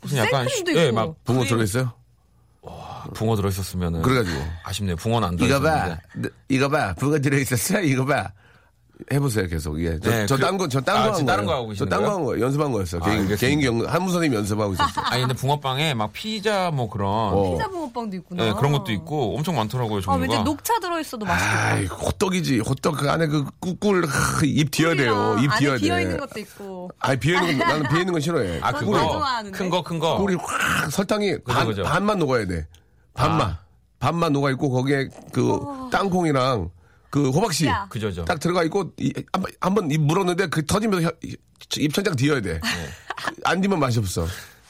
무슨 0.00 0.18
약간 0.18 0.48
생크림도 0.48 0.80
예, 0.80 0.86
있고. 0.86 0.94
막 0.94 1.24
붕어 1.24 1.38
크림- 1.40 1.48
들어 1.50 1.62
있어요? 1.62 1.92
붕어 3.14 3.36
들어있었으면은 3.36 4.02
그래가지고. 4.02 4.42
아쉽네요. 4.64 4.96
붕어는 4.96 5.28
안 5.28 5.34
이거 5.34 5.46
들어있었는데. 5.60 6.28
봐, 6.28 6.28
이거 6.48 6.68
봐, 6.68 6.94
붕어 6.94 7.18
들어 7.20 7.36
있었어. 7.38 7.80
이거 7.82 8.04
봐. 8.04 8.32
해보세요 9.12 9.46
계속 9.46 9.78
예. 9.82 9.90
네, 10.00 10.22
그- 10.22 10.26
저딴거 10.26 10.68
저 10.68 10.80
딴 10.80 10.96
아, 10.96 10.98
거 11.00 11.04
한 11.04 11.12
거예요. 11.12 11.26
다른 11.26 11.44
거 11.46 11.52
하고 11.54 11.68
계시는 11.68 11.90
저딴 11.90 12.00
거 12.00 12.06
거예요? 12.06 12.16
한 12.16 12.24
거예요. 12.24 12.44
연습한 12.46 12.72
거였어. 12.72 12.96
아, 12.96 13.00
개인 13.00 13.20
알겠습니다. 13.22 13.40
개인기 13.40 13.66
연- 13.66 13.86
한무 13.94 14.10
선생님 14.10 14.38
연습하고 14.38 14.72
있었어. 14.72 15.00
아니 15.04 15.20
근데 15.20 15.34
붕어빵에 15.34 15.92
막 15.94 16.12
피자 16.14 16.70
뭐 16.70 16.88
그런 16.88 17.10
어. 17.10 17.52
피자 17.52 17.68
붕어빵도 17.68 18.16
있구나. 18.16 18.46
예, 18.48 18.52
그런 18.54 18.72
것도 18.72 18.92
있고 18.92 19.36
엄청 19.36 19.54
많더라고요 19.56 19.98
아, 19.98 20.00
종류가. 20.00 20.32
왠지 20.32 20.42
녹차 20.44 20.80
들어있어도 20.80 21.26
맛있겠다. 21.26 21.66
아이 21.74 21.84
호떡이지 21.86 22.58
호떡 22.60 22.96
그 22.96 23.10
안에 23.10 23.26
그 23.26 23.44
꿀꿀 23.60 24.06
하, 24.06 24.40
입 24.44 24.70
뒤어야 24.70 24.94
돼요. 24.96 25.36
입 25.42 25.50
뒤어야 25.58 25.76
비어 25.76 25.96
돼. 25.96 26.02
있는 26.02 26.16
것도 26.16 26.40
있고. 26.40 26.90
아니 26.98 27.18
비어 27.20 27.40
있는 27.42 27.58
거 27.58 27.64
나는 27.66 27.88
비어 27.90 27.98
있는 28.00 28.12
건 28.12 28.20
싫어해. 28.22 28.60
아 28.62 28.72
그거. 28.72 28.92
큰 29.52 29.68
거 29.70 29.82
큰 29.82 29.98
거. 29.98 30.16
꿀이 30.18 30.36
확 30.36 30.90
설탕이 30.90 31.42
반, 31.44 31.66
그죠. 31.66 31.82
반만 31.84 32.18
녹아야 32.18 32.46
돼. 32.46 32.66
반만 33.12 33.48
아. 33.50 33.58
반만 33.98 34.32
녹아 34.32 34.50
있고 34.52 34.70
거기에 34.70 35.08
그 35.32 35.58
땅콩이랑 35.92 36.70
그 37.16 37.30
호박씨 37.30 37.64
야. 37.66 37.86
그죠죠. 37.88 38.26
딱 38.26 38.38
들어가 38.38 38.62
있고 38.64 38.92
한번 39.60 39.90
입 39.90 40.00
물었는데 40.02 40.48
그 40.48 40.66
터지면서 40.66 41.08
혀- 41.08 41.12
입천장 41.78 42.14
뒤어야 42.14 42.42
돼. 42.42 42.60
안 43.44 43.60
뒤면 43.62 43.78
맛이 43.78 43.98
없어. 43.98 44.26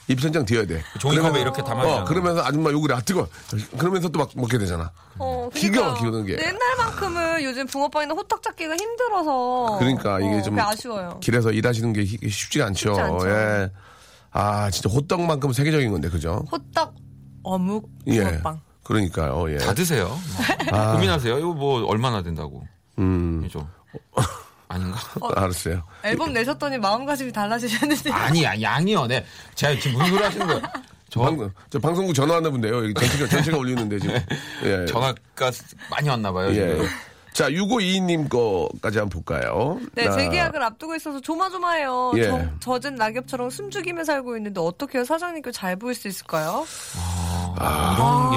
입천장 0.07 0.45
뒤어야 0.45 0.65
돼. 0.65 0.81
종이컵에 1.01 1.23
그러면- 1.23 1.41
이렇게 1.41 1.63
담아주잖아. 1.65 2.03
어, 2.03 2.05
그러면서 2.05 2.45
아줌마 2.45 2.71
욕을 2.71 2.93
해. 2.93 2.95
아, 2.95 3.01
뜨거. 3.01 3.27
그러면서 3.77 4.09
또 4.11 4.21
막 4.21 4.31
먹게 4.37 4.59
되잖아. 4.59 4.93
어, 5.19 5.51
기가 5.53 5.73
그러니까요. 5.73 5.93
막히거든, 5.95 6.21
그게. 6.27 6.47
옛날만큼은 6.47 7.43
요즘 7.43 7.67
붕어빵이나 7.67 8.15
호떡 8.15 8.41
찾기가 8.41 8.77
힘들어서. 8.77 9.77
그러니까 9.81 10.21
이게 10.21 10.37
어, 10.39 10.43
좀 10.43 10.55
그게 10.55 10.61
아쉬워요. 10.69 11.19
길에서 11.21 11.51
일하시는 11.51 11.93
게 11.93 12.05
히- 12.05 12.31
쉽지가 12.31 12.67
않죠. 12.67 12.95
쉽지 12.95 13.01
않죠. 13.01 13.29
예. 13.29 13.71
아, 14.31 14.71
진짜 14.71 14.89
호떡만큼 14.91 15.53
세계적인 15.53 15.91
건데, 15.91 16.09
그죠? 16.09 16.45
호떡, 16.53 16.95
어묵, 17.43 17.89
예. 18.07 18.23
붕어빵. 18.23 18.61
그러니까요, 18.87 19.53
예. 19.53 19.59
다 19.59 19.75
드세요. 19.75 20.16
고민하세요. 20.92 21.38
이거 21.38 21.53
뭐 21.53 21.85
얼마나 21.87 22.22
된다고. 22.22 22.64
음, 22.99 23.42
그죠. 23.42 23.68
아닌가? 24.68 24.99
알았어요. 25.35 25.83
앨범 26.05 26.33
내셨더니 26.33 26.79
마음가짐이 26.79 27.33
달라지셨는데. 27.33 28.11
아니야 28.11 28.61
양이요. 28.61 29.07
네. 29.07 29.25
제가 29.55 29.81
지금 29.81 29.99
무슨 29.99 30.11
소리 30.14 30.22
하시는 30.22 30.46
거예요? 30.46 30.62
저 31.09 31.20
방, 31.20 31.53
저 31.70 31.79
방송국 31.79 32.14
전화 32.14 32.35
왔나 32.35 32.51
본데요. 32.51 32.77
여기 32.77 32.94
전체가, 32.94 33.29
전체가 33.29 33.59
올리는데, 33.59 33.99
지금. 33.99 34.16
예. 34.64 34.87
전화가 34.87 35.14
많이 35.90 36.09
왔나 36.09 36.33
봐요. 36.33 36.51
예. 36.51 36.55
지금. 36.55 36.87
자, 37.33 37.51
6522님 37.51 38.29
거까지 38.29 38.99
한번 38.99 39.22
볼까요? 39.22 39.79
네, 39.94 40.07
아, 40.07 40.12
재계약을 40.12 40.62
앞두고 40.62 40.96
있어서 40.96 41.20
조마조마해요. 41.20 42.12
예. 42.16 42.25
저, 42.25 42.49
젖은 42.61 42.94
낙엽처럼 42.94 43.51
숨죽이며 43.51 44.05
살고 44.05 44.37
있는데 44.38 44.61
어떻게 44.61 44.99
해요? 44.99 45.05
사장님께 45.05 45.53
잘 45.53 45.77
보일 45.77 45.94
수 45.94 46.09
있을까요? 46.09 46.66
이런 47.61 48.31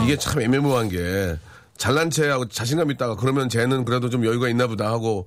게 0.00 0.04
이게 0.04 0.16
참 0.18 0.40
애매모호한 0.42 0.88
게 0.88 1.36
잘난 1.76 2.10
체하고 2.10 2.48
자신감 2.48 2.90
있다가 2.92 3.16
그러면 3.16 3.48
쟤는 3.48 3.84
그래도 3.84 4.08
좀 4.10 4.24
여유가 4.24 4.48
있나 4.48 4.66
보다 4.66 4.86
하고 4.86 5.26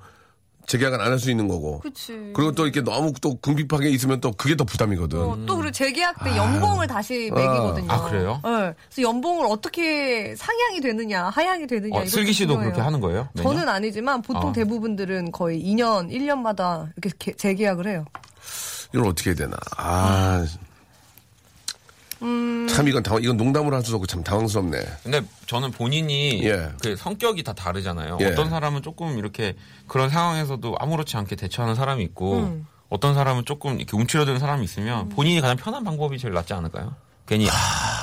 재계약은 0.68 1.00
안 1.00 1.12
할 1.12 1.20
수 1.20 1.30
있는 1.30 1.48
거고. 1.48 1.80
그치. 1.82 2.32
그리고 2.34 2.52
또 2.54 2.64
이렇게 2.66 2.82
너무 2.82 3.14
또 3.22 3.36
궁핍하게 3.36 3.90
있으면 3.92 4.20
또 4.20 4.32
그게 4.32 4.56
더 4.56 4.64
부담이거든. 4.64 5.20
어, 5.20 5.38
또 5.46 5.58
그리고 5.58 5.72
재계약 5.72 6.24
때 6.24 6.36
연봉을 6.36 6.88
다시 6.88 7.30
매기거든요. 7.36 7.92
아, 7.92 8.10
그래요? 8.10 8.42
네. 8.44 8.74
그래서 8.90 9.02
연봉을 9.08 9.46
어떻게 9.48 10.36
상향이 10.36 10.82
되느냐, 10.82 11.26
하향이 11.26 11.68
되느냐. 11.68 12.00
어, 12.00 12.06
슬기 12.08 12.34
씨도 12.34 12.54
중요해요. 12.54 12.72
그렇게 12.72 12.82
하는 12.82 13.00
거예요? 13.00 13.30
매년? 13.36 13.54
저는 13.54 13.70
아니지만 13.70 14.24
보통 14.24 14.50
아. 14.50 14.54
대부분들은 14.54 15.32
거의 15.32 15.64
2년, 15.64 16.10
1년마다 16.10 16.88
이렇게 16.98 17.12
개- 17.20 17.34
재계약을 17.38 17.86
해요. 17.88 18.06
이걸 18.92 19.06
어떻게 19.08 19.30
해야 19.32 19.36
되나. 19.36 19.56
아, 19.78 20.44
참 22.76 22.88
이건 22.88 23.04
당황, 23.04 23.24
이건 23.24 23.38
농담으로 23.38 23.76
할 23.76 23.84
수도 23.84 23.96
없고 23.98 24.06
참 24.08 24.24
당황스럽네. 24.24 24.78
근데 25.04 25.22
저는 25.48 25.72
본인이 25.72 26.44
예. 26.44 26.70
그 26.82 26.96
성격이 26.96 27.44
다 27.44 27.54
다르잖아요. 27.54 28.18
예. 28.22 28.26
어떤 28.28 28.50
사람은 28.50 28.82
조금 28.82 29.18
이렇게 29.18 29.56
그런 29.88 30.10
상황에서도 30.10 30.76
아무렇지 30.80 31.18
않게 31.18 31.36
대처하는 31.36 31.76
사람이 31.76 32.04
있고 32.04 32.38
음. 32.40 32.68
어떤 32.90 33.14
사람은 33.16 33.46
조금 33.46 33.78
이렇게 33.78 33.96
움츠러드는 33.98 34.40
사람이 34.40 34.64
있으면 34.64 35.10
본인이 35.10 35.42
가장 35.42 35.58
편한 35.58 35.84
방법이 35.84 36.18
제일 36.20 36.34
낫지 36.34 36.54
않을까요? 36.54 36.96
괜히 37.28 37.48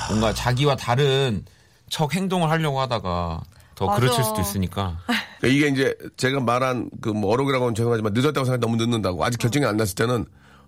뭔가 0.09 0.33
자기와 0.35 0.77
다른 0.77 1.45
척 1.89 2.15
행동을 2.15 2.51
하려고 2.51 2.81
하다가 2.81 3.41
더 3.75 3.87
맞아. 3.87 4.01
그르칠 4.01 4.25
수도 4.25 4.41
있으니까 4.41 4.99
그러니까 5.41 5.47
이게 5.49 5.69
이제 5.69 5.95
제가 6.17 6.41
말한 6.41 6.91
그 7.01 7.11
뭐 7.11 7.31
어록이라고 7.33 7.65
하면 7.67 7.75
죄송하지만 7.75 8.13
늦었다고 8.15 8.45
생각 8.45 8.59
너무 8.61 8.77
늦는다고 8.77 9.25
아직 9.25 9.39
결정이 9.39 9.65
안 9.65 9.77
났을 9.77 9.95
때는 9.95 10.25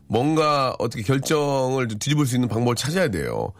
뭔가 0.06 0.74
어떻게 0.78 1.02
결정을 1.02 1.88
좀 1.88 1.98
뒤집을 1.98 2.26
수 2.26 2.34
있는 2.36 2.48
방법을 2.48 2.76
찾아야 2.76 3.08
돼요. 3.08 3.52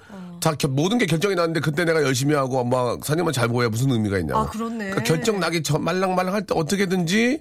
다 0.44 0.54
겨- 0.58 0.68
모든 0.68 0.98
게 0.98 1.06
결정이 1.06 1.34
났는데 1.34 1.60
그때 1.60 1.84
내가 1.86 2.02
열심히 2.02 2.34
하고 2.34 2.62
막 2.64 3.02
사님만 3.02 3.32
잘 3.32 3.48
보야 3.48 3.68
무슨 3.70 3.90
의미가 3.90 4.18
있냐고. 4.18 4.40
아, 4.40 4.46
그렇네. 4.50 4.76
그러니까 4.90 5.02
결정 5.02 5.40
나기 5.40 5.62
전 5.62 5.82
말랑말랑 5.82 6.34
할 6.34 6.42
때 6.44 6.54
어떻게든지 6.54 7.40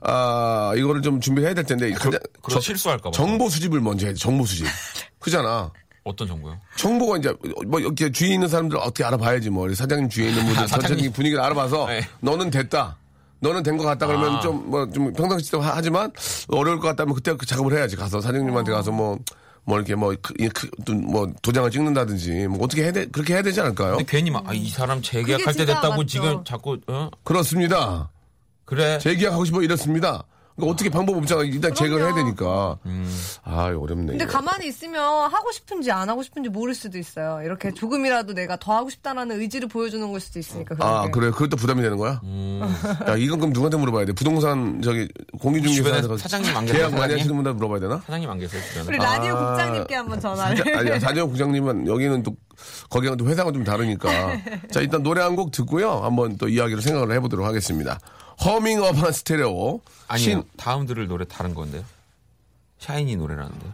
아 0.00 0.72
이거를 0.76 1.02
좀 1.02 1.20
준비해야 1.20 1.52
될 1.54 1.64
텐데 1.64 1.90
가장 1.92 2.12
그런 2.42 2.54
저- 2.54 2.60
실수할까 2.60 3.04
봐. 3.04 3.10
정보 3.10 3.48
수집을 3.48 3.80
먼저 3.80 4.06
해야 4.06 4.12
돼. 4.14 4.18
정보 4.20 4.44
수집. 4.44 4.66
그잖아. 5.18 5.72
어떤 6.04 6.28
정보요? 6.28 6.58
정보가 6.76 7.16
이제 7.16 7.34
뭐 7.66 7.80
이렇게 7.80 8.12
주위에 8.12 8.34
있는 8.34 8.46
사람들 8.46 8.76
어떻게 8.76 9.02
알아봐야지 9.04 9.48
뭐 9.50 9.72
사장님 9.74 10.08
주위에 10.10 10.28
있는 10.28 10.44
분들 10.44 10.62
아, 10.62 10.66
사장님. 10.68 10.82
전체적인 10.88 11.12
분위기를 11.12 11.42
알아봐서 11.42 11.86
네. 11.86 12.06
너는 12.20 12.50
됐다. 12.50 12.98
너는 13.40 13.62
된 13.62 13.76
것 13.78 13.84
같다 13.84 14.06
그러면 14.06 14.36
아. 14.36 14.40
좀 14.40 14.70
뭐 14.70 14.86
좀 14.92 15.12
평상시도 15.14 15.60
하- 15.60 15.72
하지만 15.74 16.12
어려울 16.48 16.78
것 16.78 16.88
같다면 16.88 17.14
그때 17.14 17.34
그 17.34 17.46
작업을 17.46 17.76
해야지 17.76 17.96
가서 17.96 18.20
사장님한테 18.20 18.70
가서 18.72 18.92
뭐 18.92 19.18
뭐 19.64 19.78
이렇게 19.78 19.94
뭐, 19.94 20.14
그, 20.20 20.34
이 20.38 20.48
그, 20.48 20.68
또뭐 20.84 21.32
도장을 21.42 21.70
찍는다든지 21.70 22.48
뭐 22.48 22.64
어떻게 22.64 22.84
해야 22.84 22.92
돼 22.92 23.06
그렇게 23.06 23.34
해야 23.34 23.42
되지 23.42 23.60
않을까요? 23.60 23.96
근데 23.96 24.04
괜히 24.06 24.30
막이 24.30 24.68
사람 24.68 25.00
재계약할 25.00 25.54
때 25.54 25.64
됐다고 25.64 25.96
맞죠. 25.96 26.06
지금 26.06 26.44
자꾸 26.44 26.78
어 26.86 27.10
그렇습니다. 27.22 28.10
그래 28.64 28.98
재계약하고 28.98 29.44
싶어 29.44 29.62
이렇습니다. 29.62 30.24
그러니까 30.56 30.72
어떻게 30.72 30.88
방법 30.88 31.16
없잖아. 31.16 31.42
일단 31.42 31.74
제거를 31.74 32.06
해야 32.06 32.14
되니까. 32.14 32.78
아 33.42 33.64
어렵네. 33.76 34.06
근데 34.12 34.24
이거. 34.24 34.32
가만히 34.32 34.68
있으면 34.68 35.02
하고 35.30 35.50
싶은지 35.52 35.90
안 35.90 36.08
하고 36.08 36.22
싶은지 36.22 36.48
모를 36.48 36.74
수도 36.74 36.96
있어요. 36.98 37.40
이렇게 37.44 37.72
조금이라도 37.72 38.34
내가 38.34 38.56
더 38.56 38.76
하고 38.76 38.88
싶다라는 38.88 39.40
의지를 39.40 39.68
보여주는 39.68 40.08
걸 40.10 40.20
수도 40.20 40.38
있으니까. 40.38 40.74
그런 40.76 40.88
아 40.88 41.04
게. 41.06 41.10
그래 41.10 41.30
그것도 41.30 41.56
부담이 41.56 41.82
되는 41.82 41.96
거야? 41.96 42.20
음. 42.22 42.60
야 43.08 43.16
이건 43.16 43.38
그럼 43.40 43.52
누구한테 43.52 43.76
물어봐야 43.78 44.04
돼? 44.06 44.12
부동산 44.12 44.80
저기 44.82 45.08
가서 45.82 46.16
사장님 46.16 46.56
안 46.56 46.64
계세요, 46.66 46.78
계약 46.78 46.90
많이 46.92 47.00
사장님? 47.02 47.18
하시는 47.18 47.36
분한테 47.36 47.56
물어봐야 47.56 47.80
되나? 47.80 47.96
사장님 48.06 48.30
안 48.30 48.38
계세요 48.38 48.62
주변에? 48.68 48.88
우리 48.88 48.96
라디오 48.98 49.36
국장님께 49.36 49.94
한번 49.94 50.20
전화를. 50.20 50.56
사장, 50.56 50.74
아니 50.78 51.00
사장 51.00 51.26
국장님은 51.28 51.86
여기는 51.88 52.22
또 52.22 52.36
거기랑 52.90 53.16
또 53.16 53.26
회사가 53.26 53.50
좀 53.52 53.64
다르니까 53.64 54.08
자 54.70 54.80
일단 54.80 55.02
노래 55.02 55.20
한 55.20 55.34
곡 55.34 55.50
듣고요 55.50 55.90
한번 56.04 56.36
또 56.36 56.48
이야기를 56.48 56.80
생각을 56.80 57.12
해보도록 57.16 57.44
하겠습니다. 57.44 57.98
허밍 58.44 58.82
업한 58.82 59.12
스테레오 59.12 59.80
아니요 60.08 60.24
신 60.24 60.42
다음 60.56 60.86
들을 60.86 61.06
노래 61.06 61.24
다른 61.24 61.54
건데요. 61.54 61.84
샤이니 62.78 63.16
노래라는데요. 63.16 63.72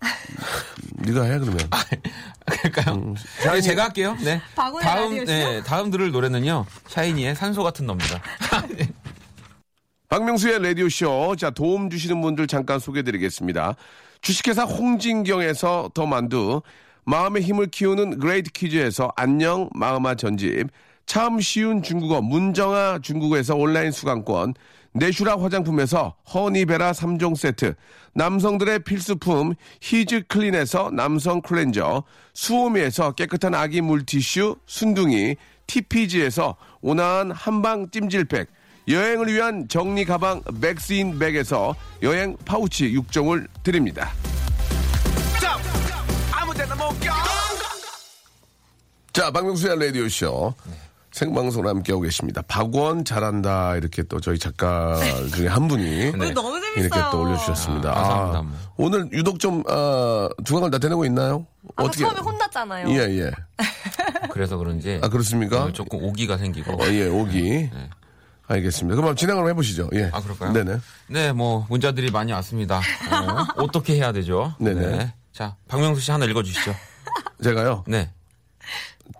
네가 0.96 1.22
해 1.24 1.38
그러면 1.38 1.58
그럴까요? 2.46 3.14
네, 3.52 3.60
제가 3.60 3.84
할게요. 3.84 4.16
네. 4.22 4.40
다음? 4.54 5.24
네 5.24 5.62
다음 5.62 5.90
들을 5.90 6.10
노래는요. 6.10 6.66
샤이니의 6.88 7.34
산소 7.36 7.62
같은 7.62 7.86
너입니다. 7.86 8.20
박명수의 10.08 10.62
라디오 10.62 10.88
쇼. 10.88 11.34
자, 11.36 11.50
도움 11.50 11.90
주시는 11.90 12.20
분들 12.20 12.46
잠깐 12.46 12.78
소개해 12.78 13.02
드리겠습니다. 13.02 13.74
주식회사 14.20 14.62
홍진경에서 14.62 15.90
더 15.92 16.06
만두, 16.06 16.62
마음의 17.04 17.42
힘을 17.42 17.66
키우는 17.66 18.18
그레이트 18.20 18.50
키즈에서 18.52 19.12
안녕 19.16 19.68
마음아 19.74 20.14
전집, 20.14 20.68
참 21.06 21.40
쉬운 21.40 21.82
중국어 21.82 22.20
문정아 22.20 23.00
중국어에서 23.02 23.54
온라인 23.54 23.92
수강권, 23.92 24.54
내슈라 24.92 25.36
화장품에서 25.40 26.14
허니베라 26.32 26.92
3종 26.92 27.36
세트, 27.36 27.74
남성들의 28.14 28.80
필수품 28.84 29.54
히즈 29.80 30.24
클린에서 30.28 30.90
남성 30.92 31.40
클렌저, 31.42 32.04
수오미에서 32.32 33.12
깨끗한 33.12 33.54
아기 33.54 33.80
물티슈 33.80 34.56
순둥이, 34.66 35.36
TPG에서 35.66 36.56
온화한 36.80 37.32
한방 37.32 37.90
찜질팩, 37.90 38.48
여행을 38.86 39.32
위한 39.32 39.66
정리 39.66 40.04
가방 40.04 40.42
맥스인 40.60 41.18
백에서 41.18 41.74
여행 42.02 42.36
파우치 42.44 42.92
6종을 42.92 43.48
드립니다. 43.62 44.12
자, 49.12 49.30
박명수의 49.30 49.78
라디오쇼. 49.78 50.54
생방송으로 51.14 51.68
함께하고 51.68 52.02
계십니다. 52.02 52.42
박원 52.48 53.04
잘한다. 53.04 53.76
이렇게 53.76 54.02
또 54.02 54.18
저희 54.20 54.36
작가 54.36 54.98
중에 55.32 55.46
한 55.46 55.68
분이 55.68 56.10
오늘 56.14 56.34
너무 56.34 56.60
재밌어요. 56.60 56.84
이렇게 56.84 57.00
또 57.12 57.22
올려주셨습니다. 57.22 57.90
아, 57.90 57.94
감사합니다. 57.94 58.42
뭐. 58.42 58.52
오늘 58.76 59.08
유독 59.12 59.38
좀, 59.38 59.62
어, 59.70 60.28
두각을 60.44 60.70
나타내고 60.70 61.04
있나요? 61.04 61.46
아까 61.76 61.88
처음에 61.92 62.18
혼났잖아요. 62.18 62.90
예, 62.90 63.20
예. 63.20 63.30
그래서 64.32 64.56
그런지 64.56 64.98
아, 65.04 65.08
그렇습니까? 65.08 65.70
조금 65.72 66.02
오기가 66.02 66.36
생기고. 66.36 66.82
어, 66.82 66.86
예, 66.88 67.06
오기. 67.06 67.70
알겠습니다. 68.48 69.00
그럼 69.00 69.14
진행을 69.14 69.48
해보시죠. 69.50 69.90
예. 69.94 70.10
아 70.12 70.20
그럴까요? 70.20 70.52
네네. 70.52 70.78
네, 71.06 71.32
뭐 71.32 71.64
문자들이 71.70 72.10
많이 72.10 72.32
왔습니다. 72.32 72.78
어, 72.78 73.46
어떻게 73.62 73.94
해야 73.94 74.10
되죠? 74.10 74.52
네네. 74.58 75.14
자, 75.32 75.54
박명수 75.68 76.00
씨 76.00 76.10
하나 76.10 76.24
읽어주시죠. 76.26 76.74
제가요. 77.42 77.84
네, 77.86 78.10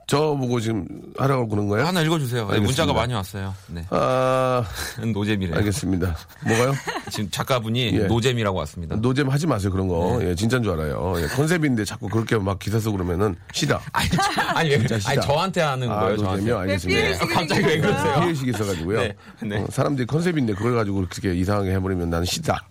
저 0.07 0.19
보고 0.37 0.61
지금 0.61 0.87
하라고 1.19 1.49
그런 1.49 1.67
거예요? 1.69 1.87
하나 1.87 2.03
읽어주세요. 2.03 2.43
네, 2.47 2.55
알겠습니다. 2.55 2.67
문자가 2.67 2.93
많이 2.93 3.15
왔어요. 3.15 3.55
네, 3.69 3.87
아, 3.91 4.65
노잼이래요. 5.13 5.57
알겠습니다. 5.57 6.17
뭐가요? 6.47 6.75
지금 7.11 7.31
작가분이 7.31 7.93
예. 7.95 8.07
노잼이라고 8.07 8.59
왔습니다. 8.59 8.97
노잼 8.97 9.29
하지 9.31 9.47
마세요, 9.47 9.71
그런 9.71 9.89
거. 9.89 10.19
네. 10.21 10.31
예, 10.31 10.35
진짜인 10.35 10.63
줄 10.63 10.73
알아요. 10.73 11.15
예, 11.19 11.27
컨셉인데 11.29 11.85
자꾸 11.85 12.09
그렇게 12.09 12.37
막 12.37 12.59
기사 12.59 12.79
쓰고 12.79 12.97
그러면은 12.97 13.35
시다. 13.53 13.81
아니, 13.93 14.09
아니, 14.55 14.71
왜, 14.71 14.79
진짜 14.79 14.95
아니 14.95 15.03
시다. 15.03 15.21
저한테 15.23 15.61
하는 15.63 15.91
아, 15.91 16.01
거예요, 16.01 16.17
노잼이요? 16.17 16.53
저한테. 16.55 16.73
알겠습니다. 16.73 17.01
네, 17.01 17.07
삐리시기 17.07 17.35
갑자기 17.35 17.67
왜 17.67 17.81
그러세요? 17.81 18.15
피해의식이 18.21 18.51
있어가지고요. 18.51 19.01
네, 19.01 19.15
네. 19.43 19.57
어, 19.59 19.67
사람들이 19.71 20.07
컨셉인데 20.07 20.55
그걸 20.55 20.75
가지고 20.75 20.97
그렇게 21.07 21.35
이상하게 21.35 21.73
해버리면 21.73 22.11
나는 22.11 22.25
시다. 22.27 22.67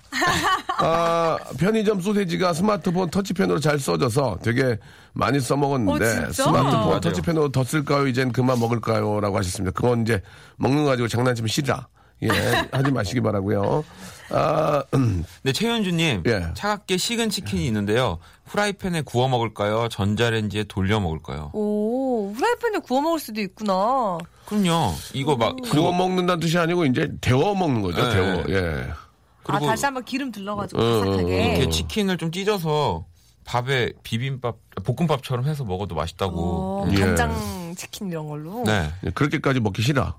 아, 0.77 1.37
편의점 1.59 2.01
소세지가 2.01 2.53
스마트폰 2.53 3.09
터치펜으로 3.09 3.59
잘 3.59 3.79
써져서 3.79 4.39
되게 4.43 4.77
많이 5.13 5.39
써먹었는데 5.39 6.05
어? 6.05 6.31
스마트폰 6.31 6.63
맞아요. 6.71 6.99
터치펜으로 6.99 7.49
더 7.49 7.63
쓸까요? 7.63 8.07
이젠 8.07 8.31
그만 8.31 8.59
먹을까요? 8.59 9.19
라고 9.19 9.37
하셨습니다. 9.37 9.71
그건 9.71 10.01
이제 10.01 10.21
먹는 10.57 10.83
거 10.83 10.89
가지고 10.89 11.07
장난치면 11.07 11.47
시다. 11.47 11.89
예, 12.23 12.27
하지 12.71 12.91
마시기 12.91 13.21
바라고요. 13.21 13.83
아, 14.31 14.83
네, 15.43 15.51
최현주님. 15.51 16.23
예. 16.25 16.47
차갑게 16.53 16.97
식은 16.97 17.29
치킨이 17.29 17.65
있는데요. 17.67 18.17
후라이팬에 18.45 19.01
구워 19.01 19.27
먹을까요? 19.27 19.87
전자레인지에 19.89 20.65
돌려 20.65 20.99
먹을까요? 20.99 21.51
오, 21.53 22.31
후라이팬에 22.33 22.79
구워 22.79 23.01
먹을 23.01 23.19
수도 23.19 23.41
있구나. 23.41 24.17
그럼요. 24.45 24.93
이거 25.13 25.35
막 25.35 25.55
구워 25.69 25.91
먹는다는 25.91 26.39
뜻이 26.39 26.57
아니고 26.57 26.85
이제 26.85 27.09
데워 27.21 27.53
먹는 27.55 27.81
거죠. 27.81 28.01
네. 28.03 28.13
데워. 28.13 28.43
예. 28.49 28.87
그리고 29.43 29.65
아, 29.65 29.69
다시 29.71 29.85
한번 29.85 30.05
기름 30.05 30.31
둘러가지고 30.31 30.81
어, 30.81 30.99
바삭하게. 31.01 31.45
이렇게 31.57 31.69
치킨을 31.69 32.17
좀 32.17 32.31
찢어서 32.31 33.05
밥에 33.45 33.93
비빔밥, 34.03 34.57
볶음밥처럼 34.83 35.45
해서 35.45 35.63
먹어도 35.63 35.95
맛있다고. 35.95 36.85
어, 36.85 36.91
예. 36.91 36.99
간장 36.99 37.75
치킨 37.75 38.09
이런 38.09 38.27
걸로. 38.27 38.63
네. 38.65 38.89
예, 39.05 39.09
그렇게까지 39.11 39.59
먹기 39.59 39.81
싫어. 39.81 40.15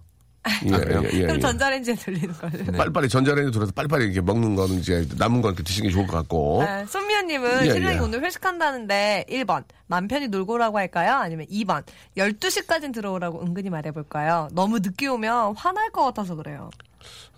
예, 0.66 0.74
아? 0.74 0.78
예, 0.78 1.08
예, 1.14 1.20
그럼 1.22 1.37
예. 1.37 1.40
전자레인지에 1.40 1.94
돌리는 1.94 2.34
거죠. 2.34 2.58
네. 2.58 2.76
빨리빨리 2.76 3.08
전자레인지 3.08 3.52
돌아서 3.52 3.72
빨리빨리 3.72 4.04
이렇게 4.04 4.20
먹는 4.20 4.54
거는 4.54 4.78
이제 4.78 5.06
남은 5.16 5.40
거 5.40 5.48
이렇게 5.48 5.62
드시는 5.62 5.88
게 5.88 5.94
좋을 5.94 6.06
것 6.06 6.18
같고. 6.18 6.62
아, 6.62 6.84
손미연님은 6.84 7.50
어? 7.50 7.66
예, 7.66 7.72
신랑이 7.72 7.96
예. 7.96 8.00
오늘 8.00 8.22
회식한다는데 8.22 9.24
1번 9.30 9.64
맘 9.87 10.06
편히 10.06 10.28
놀고 10.28 10.54
오라고 10.54 10.78
할까요? 10.78 11.14
아니면 11.14 11.46
2번 11.46 11.82
12시까지 12.18 12.92
들어오라고 12.92 13.42
은근히 13.42 13.70
말해볼까요? 13.70 14.48
너무 14.52 14.80
늦게 14.80 15.06
오면 15.06 15.56
화날 15.56 15.90
것 15.90 16.04
같아서 16.04 16.34
그래요. 16.34 16.68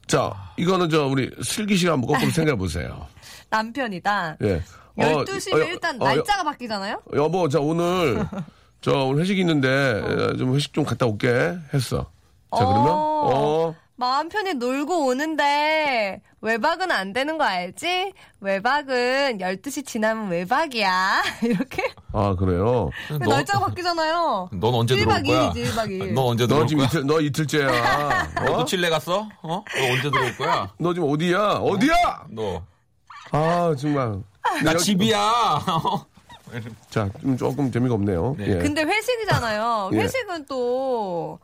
자, 0.08 0.32
이거는 0.56 0.90
저 0.90 1.06
우리 1.06 1.30
슬기 1.42 1.76
씨가 1.76 1.92
한번 1.92 2.12
거꾸로 2.12 2.30
생각해 2.30 2.56
보세요. 2.56 3.06
남편이다. 3.50 4.38
예. 4.42 4.62
12시면 4.98 5.54
어, 5.54 5.60
여- 5.60 5.64
일단 5.64 6.00
어, 6.00 6.04
날짜가 6.04 6.42
바뀌잖아요? 6.44 7.02
여, 7.14 7.16
여보, 7.24 7.48
자 7.48 7.60
오늘 7.60 8.26
저 8.80 8.92
오늘 9.04 9.22
회식 9.22 9.38
있는데 9.38 9.68
어, 9.68 10.36
좀 10.36 10.54
회식 10.54 10.72
좀 10.72 10.84
갔다 10.84 11.06
올게 11.06 11.28
했어. 11.74 12.10
자 12.56 12.64
그러면 12.64 12.88
어. 12.90 12.94
어 12.94 13.74
마음 13.98 14.28
편히 14.28 14.52
놀고 14.54 15.06
오는데 15.06 16.20
외박은 16.42 16.90
안 16.92 17.12
되는 17.14 17.38
거 17.38 17.44
알지? 17.44 18.12
외박은 18.40 19.38
12시 19.38 19.86
지나면 19.86 20.28
외박이야. 20.30 21.22
이렇게? 21.42 21.82
아 22.12 22.34
그래요. 22.36 22.90
너, 23.08 23.18
날짜가 23.18 23.66
바뀌잖아요. 23.66 24.50
넌 24.52 24.74
언제 24.74 24.94
1박 24.96 25.24
들어올 25.24 25.24
거야? 25.24 25.50
2일이지, 25.50 25.64
1박 25.72 25.86
2일. 25.88 26.12
너 26.12 26.26
언제 26.26 26.44
너 26.44 26.48
들어올 26.48 26.66
지금 26.66 26.78
거야? 26.80 26.88
이틀 26.88 27.06
너 27.06 27.20
이틀째야. 27.20 28.28
너 28.46 28.52
어? 28.58 28.64
칠레 28.66 28.90
갔어? 28.90 29.26
어? 29.42 29.64
너 29.64 29.92
언제 29.92 30.10
들어올 30.10 30.36
거야? 30.36 30.70
너 30.78 30.92
지금 30.94 31.08
어디야? 31.10 31.52
어디야? 31.54 32.26
너. 32.30 32.62
아 33.32 33.74
정말. 33.78 34.20
나 34.64 34.76
집이야. 34.76 35.60
자, 36.90 37.08
좀 37.20 37.36
조금 37.36 37.70
재미가 37.72 37.94
없네요. 37.94 38.36
네. 38.38 38.46
예. 38.48 38.58
근데 38.58 38.82
회식이잖아요. 38.82 39.90
예. 39.92 39.96
회식은 39.98 40.46
또 40.46 41.38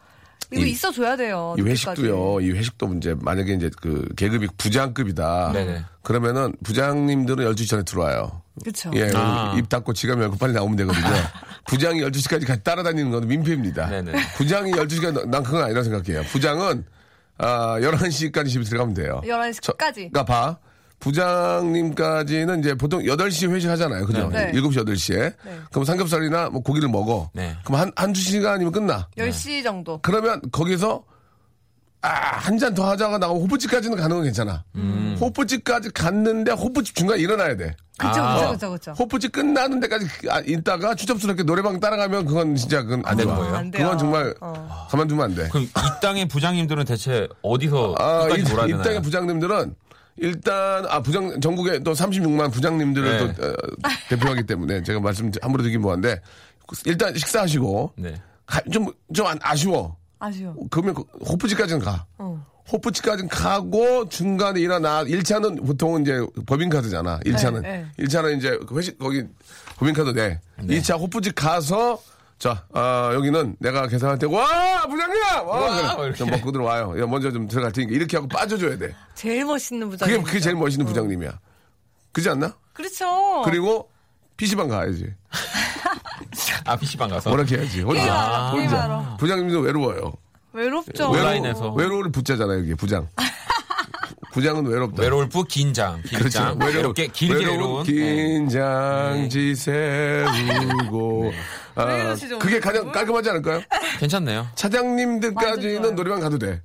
이거 0.53 0.65
이- 0.65 0.71
있어 0.71 0.91
줘야 0.93 1.17
돼요. 1.17 1.55
이. 1.59 1.63
회식도요, 1.63 2.41
이 2.41 2.51
회식도 2.53 2.87
문제, 2.87 3.15
만약에 3.19 3.55
이제 3.55 3.71
그 3.81 4.07
계급이 4.17 4.49
부장급이다. 4.59 5.53
네네. 5.53 5.85
그러면은 6.03 6.55
부장님들은 6.63 7.45
12시 7.53 7.69
전에 7.69 7.83
들어와요. 7.85 8.43
그쵸. 8.65 8.91
예, 8.95 9.11
아. 9.15 9.55
입 9.59 9.69
닫고 9.69 9.93
지갑 9.95 10.21
열고 10.21 10.37
빨리 10.37 10.53
나오면 10.53 10.77
되거든요. 10.77 11.05
부장이 11.67 12.01
12시까지 12.03 12.47
같이 12.47 12.63
따라다니는 12.63 13.11
건 13.11 13.27
민폐입니다. 13.27 13.89
네네. 13.89 14.13
부장이 14.37 14.73
12시까지, 14.73 15.29
난 15.29 15.43
그건 15.43 15.65
아니라 15.65 15.83
생각해요. 15.83 16.23
부장은, 16.25 16.85
아, 17.39 17.79
11시까지 17.81 18.49
집에 18.51 18.65
들어가면 18.65 18.95
돼요. 18.95 19.21
11시까지. 19.25 19.95
그러니까 20.13 20.25
봐. 20.25 20.59
부장님까지는 21.63 22.61
이제 22.61 22.75
보통 22.75 23.03
8시에 23.03 23.51
회식하잖아요. 23.51 24.07
그죠? 24.07 24.29
네. 24.33 24.53
7시, 24.53 24.85
8시에. 24.87 25.35
그럼 25.71 25.85
삼겹살이나 25.85 26.51
뭐 26.51 26.63
고기를 26.63 26.89
먹어. 26.89 27.31
네. 27.35 27.57
그럼 27.65 27.81
한, 27.81 27.93
한두 27.97 28.21
시간이면 28.21 28.73
끝나. 28.73 29.09
10시 29.17 29.63
정도. 29.65 29.99
그러면 30.03 30.41
거기서 30.51 31.05
아, 32.05 32.09
한 32.09 32.59
잔 32.59 32.75
더 32.75 32.89
하자가 32.91 33.19
나오면 33.19 33.43
호프집까지는 33.45 33.97
가는 33.97 34.17
건 34.17 34.25
괜찮아. 34.25 34.65
호프집까지 35.21 35.91
갔는데 35.93 36.51
호프집 36.53 36.97
중간에 36.97 37.21
일어나야 37.21 37.57
돼. 37.57 37.77
그쵸, 37.97 38.21
아. 38.21 38.35
그쵸, 38.37 38.51
그쵸, 38.53 38.71
그쵸. 38.73 38.93
호프집 38.99 39.31
끝나는 39.33 39.79
데까지 39.79 40.07
아, 40.29 40.41
있다가 40.45 40.97
추접스럽게 40.97 41.45
노래방 41.45 41.79
따라가면 41.79 42.27
그건 42.27 42.57
진짜 42.57 42.83
그건 42.83 43.03
안 43.05 43.17
되는. 43.17 43.33
거예요? 43.35 43.55
안. 43.55 43.71
그건 43.71 43.99
정말 43.99 44.35
어. 44.41 44.87
가만두면 44.91 45.25
안 45.25 45.35
돼. 45.37 45.49
그럼 45.51 45.65
이 45.65 45.71
땅의 46.01 46.27
부장님들은 46.27 46.85
대체 46.87 47.29
어디서 47.43 47.95
아, 47.99 48.27
이, 48.37 48.41
이? 48.41 48.73
땅의 48.83 49.03
부장님들은 49.03 49.75
일단 50.17 50.85
아 50.87 51.01
부장 51.01 51.41
전국에 51.41 51.79
또 51.81 51.93
36만 51.93 52.53
부장님들을 52.53 53.11
네. 53.11 53.35
또 53.35 53.47
어, 53.47 53.55
대표하기 54.09 54.45
때문에 54.45 54.83
제가 54.83 55.01
말씀 55.01 55.31
함부로 55.41 55.63
드리긴 55.63 55.81
뭐한데 55.81 56.21
일단 56.85 57.15
식사하시고 57.17 57.95
네. 57.97 58.15
좀좀 58.71 59.27
아쉬워. 59.41 59.97
아쉬워. 60.19 60.55
그러면 60.71 60.95
그 60.95 61.03
호프집까지는 61.27 61.81
가. 61.81 62.07
어. 62.19 62.45
호프집까지는 62.71 63.29
가고 63.29 64.09
중간에 64.09 64.61
일어나 64.61 65.05
1차는 65.05 65.67
보통은 65.67 66.03
이제 66.03 66.25
법인카드잖아. 66.47 67.21
1차는. 67.21 67.63
네, 67.63 67.87
1차는 67.99 68.39
이제 68.39 68.59
그 68.67 68.79
회식 68.79 68.99
거기 68.99 69.25
법인카드 69.77 70.11
내. 70.11 70.41
2차 70.61 70.99
호프집 70.99 71.35
가서 71.35 72.01
자, 72.43 72.65
아, 72.75 73.13
여기는 73.15 73.55
내가 73.61 73.87
계산할 73.87 74.19
때, 74.19 74.27
와! 74.27 74.85
부장님! 74.89 75.23
와! 75.23 75.43
와! 75.45 75.95
그래. 75.97 76.07
이렇게. 76.09 76.25
먹고 76.25 76.51
들어와요. 76.51 77.01
야, 77.01 77.07
먼저 77.07 77.31
좀 77.31 77.47
들어갈 77.47 77.71
테니까. 77.71 77.95
이렇게 77.95 78.17
하고 78.17 78.27
빠져줘야 78.27 78.77
돼. 78.79 78.97
제일 79.15 79.45
멋있는 79.45 79.89
부장님. 79.89 80.17
그게, 80.17 80.27
그게 80.27 80.41
제일 80.41 80.57
멋있는 80.57 80.85
부장님이야. 80.85 81.39
그지 82.11 82.29
않나? 82.31 82.53
그렇죠. 82.73 83.43
그리고 83.45 83.89
PC방 84.37 84.67
가야지. 84.67 85.07
아 86.67 86.75
PC방 86.75 87.11
가서 87.11 87.31
뭐렇게 87.31 87.59
해야지. 87.59 87.83
혼자. 87.83 88.51
게임하러, 88.53 88.97
혼자. 88.99 89.17
부장님도 89.21 89.61
외로워요. 89.61 90.13
외롭죠. 90.53 91.11
온라인에서. 91.11 91.75
외로우를 91.75 92.11
붙자잖아요, 92.11 92.59
여기 92.59 92.75
부장. 92.75 93.07
부장은 94.33 94.67
외롭다. 94.67 95.01
외로울 95.01 95.29
부 95.29 95.45
긴장 95.45 96.03
긴장 96.03 96.59
그렇죠. 96.59 96.77
외롭게 96.77 97.07
길게 97.07 97.45
외로운 97.45 97.85
네. 97.85 97.93
긴장 97.93 99.29
지새우고. 99.29 100.31
왜 101.23 101.33
아, 101.75 102.15
그게 102.39 102.61
가장? 102.61 102.91
깔끔하지 102.93 103.31
않을까요? 103.31 103.59
네. 103.59 103.65
괜찮네요. 104.01 104.47
차장님들까지는. 104.55 105.95
노래방 105.95 106.21
가도 106.21 106.39
돼. 106.39 106.63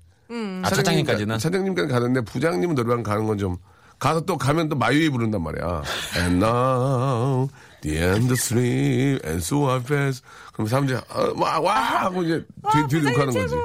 아 0.64 0.70
차장님까지는 0.70 1.38
차장님까지 1.38 1.88
가는데 1.88 2.22
부장님은 2.22 2.76
노래방 2.76 3.04
가는 3.04 3.26
건 3.26 3.38
좀 3.38 3.58
가서 4.00 4.22
또 4.22 4.38
가면 4.38 4.70
또 4.70 4.76
마유이 4.76 5.10
부른단 5.10 5.42
말이야. 5.42 5.82
And 6.18 6.44
now 6.46 7.50
the 7.82 7.98
end 7.98 8.26
of 8.32 8.34
sleep 8.34 9.20
and 9.26 9.38
so 9.38 9.68
I 9.72 9.80
pass. 9.82 10.22
그럼 10.54 10.68
사람들이 10.68 10.98
어, 10.98 11.34
와, 11.36 11.60
와 11.60 11.74
하고 12.04 12.22
이제 12.24 12.46
뒤, 12.90 13.00
뒤로 13.00 13.12
가는 13.16 13.34
거지. 13.34 13.56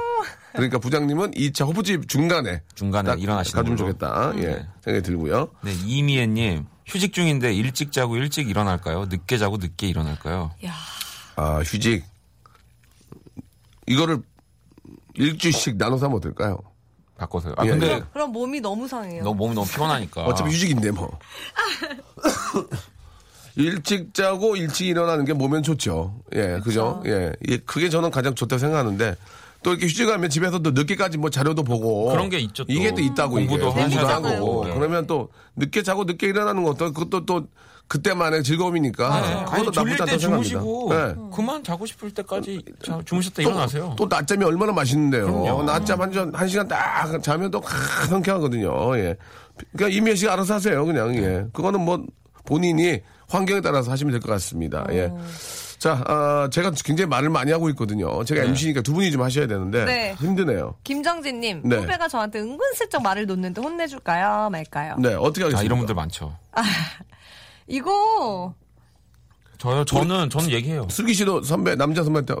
그러니까 0.53 0.79
부장님은 0.79 1.31
2차 1.31 1.67
호프집 1.67 2.07
중간에 2.09 2.61
중간에 2.73 3.09
딱 3.11 3.21
일어나시는 3.21 3.61
가주면. 3.61 3.77
좋겠다. 3.77 4.33
예, 4.37 4.65
생각이 4.83 5.03
들고요. 5.03 5.49
네 5.63 5.71
이미애 5.85 6.25
님 6.25 6.65
휴직 6.87 7.13
중인데 7.13 7.53
일찍 7.53 7.91
자고 7.91 8.15
일찍 8.17 8.49
일어날까요? 8.49 9.05
늦게 9.05 9.37
자고 9.37 9.57
늦게 9.57 9.87
일어날까요? 9.87 10.51
야, 10.65 10.73
아, 11.35 11.59
휴직. 11.59 12.03
이거를 13.87 14.21
일주씩 15.15 15.77
나눠서 15.77 16.05
하면 16.05 16.17
어떨까요? 16.17 16.57
바꿔서요. 17.17 17.53
아 17.57 17.65
예, 17.65 17.69
근데 17.69 17.93
예. 17.93 18.03
그럼 18.11 18.31
몸이 18.31 18.59
너무 18.61 18.87
상해요. 18.87 19.23
너무 19.23 19.35
몸이 19.35 19.55
너무 19.55 19.67
피곤하니까. 19.67 20.23
어차피 20.25 20.51
휴직인데 20.51 20.91
뭐. 20.91 21.17
일찍 23.55 24.13
자고 24.13 24.55
일찍 24.55 24.87
일어나는 24.87 25.25
게 25.25 25.33
몸엔 25.33 25.61
좋죠. 25.61 26.15
예, 26.33 26.59
그죠? 26.63 27.03
예. 27.05 27.31
예, 27.49 27.57
그게 27.57 27.89
저는 27.89 28.09
가장 28.09 28.33
좋다고 28.33 28.57
생각하는데 28.57 29.15
또 29.61 29.71
이렇게 29.71 29.85
휴직하면 29.85 30.29
집에서도 30.29 30.71
늦게까지 30.71 31.19
뭐 31.19 31.29
자료도 31.29 31.63
보고 31.63 32.09
그런 32.09 32.29
게 32.29 32.39
있죠, 32.39 32.63
또. 32.65 32.73
이게 32.73 32.91
또 32.91 32.99
있다고 32.99 33.35
공부도 33.35 33.69
이게. 33.69 33.81
공부도 33.81 34.07
하고. 34.07 34.65
네. 34.65 34.73
그러면 34.73 35.05
또 35.05 35.29
늦게 35.55 35.83
자고 35.83 36.03
늦게 36.05 36.27
일어나는 36.27 36.63
것도 36.63 36.93
그것도 36.93 37.25
또 37.25 37.47
그때만의 37.87 38.43
즐거움이니까 38.43 39.21
네. 39.21 39.45
그것도 39.45 39.71
나쁘지 39.83 39.95
때 39.97 40.03
않다고 40.03 40.17
생각합니다. 40.17 40.59
네. 41.07 41.15
그만 41.35 41.63
자고 41.63 41.85
싶을 41.85 42.11
때까지 42.11 42.63
자, 42.83 42.99
주무셨다 43.05 43.41
일어나세요. 43.43 43.93
또 43.97 44.07
낮잠이 44.07 44.43
얼마나 44.43 44.71
맛있는데요. 44.71 45.25
그럼요. 45.25 45.63
낮잠 45.63 46.01
한, 46.01 46.11
시간- 46.11 46.33
한 46.33 46.47
시간 46.47 46.67
딱 46.67 47.21
자면 47.21 47.51
또 47.51 47.61
상쾌하거든요. 48.09 48.97
예. 48.97 49.15
그러니까 49.75 49.95
이미애 49.97 50.15
씨가 50.15 50.33
알아서 50.33 50.55
하세요. 50.55 50.83
그냥, 50.85 51.15
예. 51.15 51.45
그거는 51.53 51.81
뭐 51.81 52.03
본인이 52.45 53.01
환경에 53.29 53.61
따라서 53.61 53.91
하시면 53.91 54.11
될 54.11 54.19
것 54.21 54.31
같습니다. 54.31 54.85
예. 54.91 55.11
자, 55.77 56.01
아, 56.07 56.47
제가 56.51 56.71
굉장히 56.83 57.09
말을 57.09 57.29
많이 57.29 57.51
하고 57.51 57.69
있거든요. 57.71 58.23
제가 58.23 58.43
MC니까 58.43 58.81
두 58.81 58.93
분이 58.93 59.11
좀 59.11 59.21
하셔야 59.21 59.47
되는데 59.47 59.85
네. 59.85 60.15
힘드네요. 60.17 60.75
김정진님, 60.83 61.61
네. 61.65 61.75
후배가 61.77 62.07
저한테 62.07 62.39
은근슬쩍 62.39 63.03
말을 63.03 63.25
놓는데 63.25 63.61
혼내줄까요? 63.61 64.49
말까요? 64.49 64.95
네, 64.97 65.13
어떻게 65.13 65.43
하겠습니까? 65.43 65.59
아 65.59 65.63
이런 65.63 65.77
분들 65.79 65.93
많죠. 65.93 66.35
이거 67.67 68.53
저요 69.57 69.85
저는 69.85 70.29
저는 70.29 70.51
얘기해요. 70.51 70.87
슬기 70.89 71.13
씨도 71.13 71.43
선배, 71.43 71.75
남자 71.75 72.03
선배한테 72.03 72.35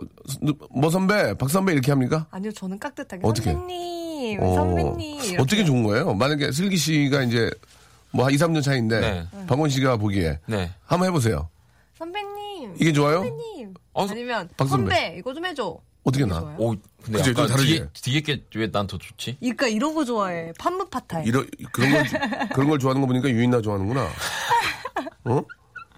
뭐 0.71 0.89
선배, 0.89 1.33
박 1.35 1.49
선배 1.49 1.71
이렇게 1.71 1.91
합니까? 1.91 2.27
아니요, 2.31 2.51
저는 2.51 2.79
깍듯하게 2.79 3.21
어떻게? 3.23 3.53
선배님, 3.53 4.41
어, 4.43 4.55
선배님 4.55 5.19
이렇게. 5.21 5.37
어떻게 5.41 5.63
좋은 5.63 5.83
거예요? 5.83 6.13
만약에 6.13 6.51
슬기 6.51 6.75
씨가 6.75 7.23
이제 7.23 7.49
뭐 8.11 8.25
한 8.25 8.33
2, 8.33 8.35
3년 8.37 8.61
차인데 8.61 8.99
네. 8.99 9.27
박원 9.47 9.69
씨가 9.69 9.97
보기에 9.97 10.39
네. 10.47 10.71
한번 10.85 11.07
해보세요. 11.07 11.49
선배님. 11.97 12.75
이게 12.79 12.91
좋아요? 12.91 13.19
선배님. 13.23 13.73
어, 13.93 14.05
아니면 14.09 14.49
박 14.57 14.67
선배. 14.67 14.93
선배 14.95 15.15
이거 15.19 15.33
좀 15.33 15.45
해줘. 15.45 15.77
어떻게 16.03 16.25
나? 16.25 16.41
좋아요? 16.41 16.55
오 16.59 16.75
근데 17.01 17.21
좀 17.23 17.31
약간 17.31 17.47
다르지? 17.47 17.85
뒤에 17.93 18.21
뒤에 18.21 18.37
게왜 18.51 18.71
난 18.71 18.85
더 18.87 18.97
좋지? 18.97 19.37
그러니까 19.39 19.67
이런 19.67 19.95
거 19.95 20.03
좋아해. 20.03 20.51
판무 20.59 20.89
파타이. 20.89 21.23
이런 21.25 21.47
그런 21.71 21.91
걸 21.91 22.03
그런 22.53 22.69
걸 22.69 22.79
좋아하는 22.79 22.99
거 23.01 23.07
보니까 23.07 23.29
유인나 23.29 23.61
좋아하는구나. 23.61 24.09
어? 25.25 25.41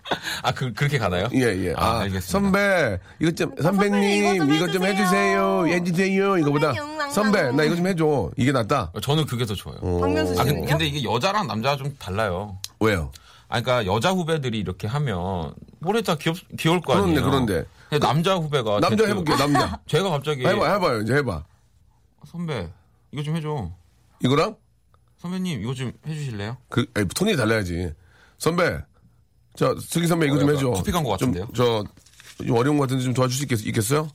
아 0.43 0.51
그 0.51 0.71
그렇게 0.73 0.99
가나요? 0.99 1.27
예 1.33 1.39
예. 1.39 1.73
아, 1.75 1.83
아, 1.83 1.99
알겠습니다. 2.01 2.27
선배 2.27 2.99
이것 3.19 3.35
좀 3.35 3.55
선배님 3.59 4.23
선배님, 4.37 4.53
이것 4.55 4.71
좀 4.71 4.85
해주세요. 4.85 5.67
해주세요. 5.67 6.37
이거보다 6.37 6.73
선배 7.11 7.51
나 7.51 7.63
이거 7.63 7.75
좀 7.75 7.87
해줘. 7.87 8.31
이게 8.37 8.51
낫다. 8.51 8.91
저는 9.01 9.25
그게 9.25 9.45
더 9.45 9.55
좋아요. 9.55 9.79
박명수 9.99 10.33
아 10.39 10.43
씨는요? 10.43 10.53
근데, 10.61 10.67
근데 10.71 10.85
이게 10.85 11.03
여자랑 11.03 11.47
남자가 11.47 11.77
좀 11.77 11.95
달라요. 11.97 12.59
왜요? 12.79 13.11
아 13.47 13.61
그러니까 13.61 13.91
여자 13.91 14.11
후배들이 14.11 14.59
이렇게 14.59 14.87
하면 14.87 15.53
뭐래 15.79 16.01
다 16.03 16.15
귀엽 16.15 16.35
귀여울 16.59 16.81
거 16.81 16.93
아니에요. 16.93 17.21
그런데, 17.23 17.53
그런데. 17.53 17.69
근데 17.89 18.05
남자 18.07 18.35
후배가 18.35 18.79
남자 18.81 18.89
대뜸- 19.05 19.09
해볼게요. 19.09 19.37
남자. 19.37 19.79
제가 19.87 20.09
갑자기 20.11 20.45
해봐 20.45 20.71
해봐요 20.73 21.01
이제 21.01 21.13
해봐. 21.15 21.43
선배 22.27 22.69
이거 23.12 23.23
좀 23.23 23.35
해줘. 23.37 23.71
이거랑 24.23 24.56
선배님 25.17 25.62
이거 25.63 25.73
좀 25.73 25.91
해주실래요? 26.06 26.58
그 26.69 26.85
에이, 26.95 27.06
톤이 27.15 27.35
달라야지. 27.37 27.91
선배, 28.37 28.79
저 29.56 29.75
슬기 29.79 30.08
선배 30.08 30.25
이거 30.27 30.37
좀 30.37 30.49
어, 30.49 30.51
해줘. 30.51 30.69
커피 30.71 30.91
광고 30.91 31.10
같은데요? 31.12 31.47
좀, 31.53 31.83
저, 32.37 32.43
좀 32.45 32.58
어려운 32.58 32.77
것 32.77 32.83
같은데 32.83 33.03
좀 33.03 33.13
도와줄 33.13 33.35
수 33.37 33.43
있겠, 33.43 33.65
있겠어요? 33.65 34.08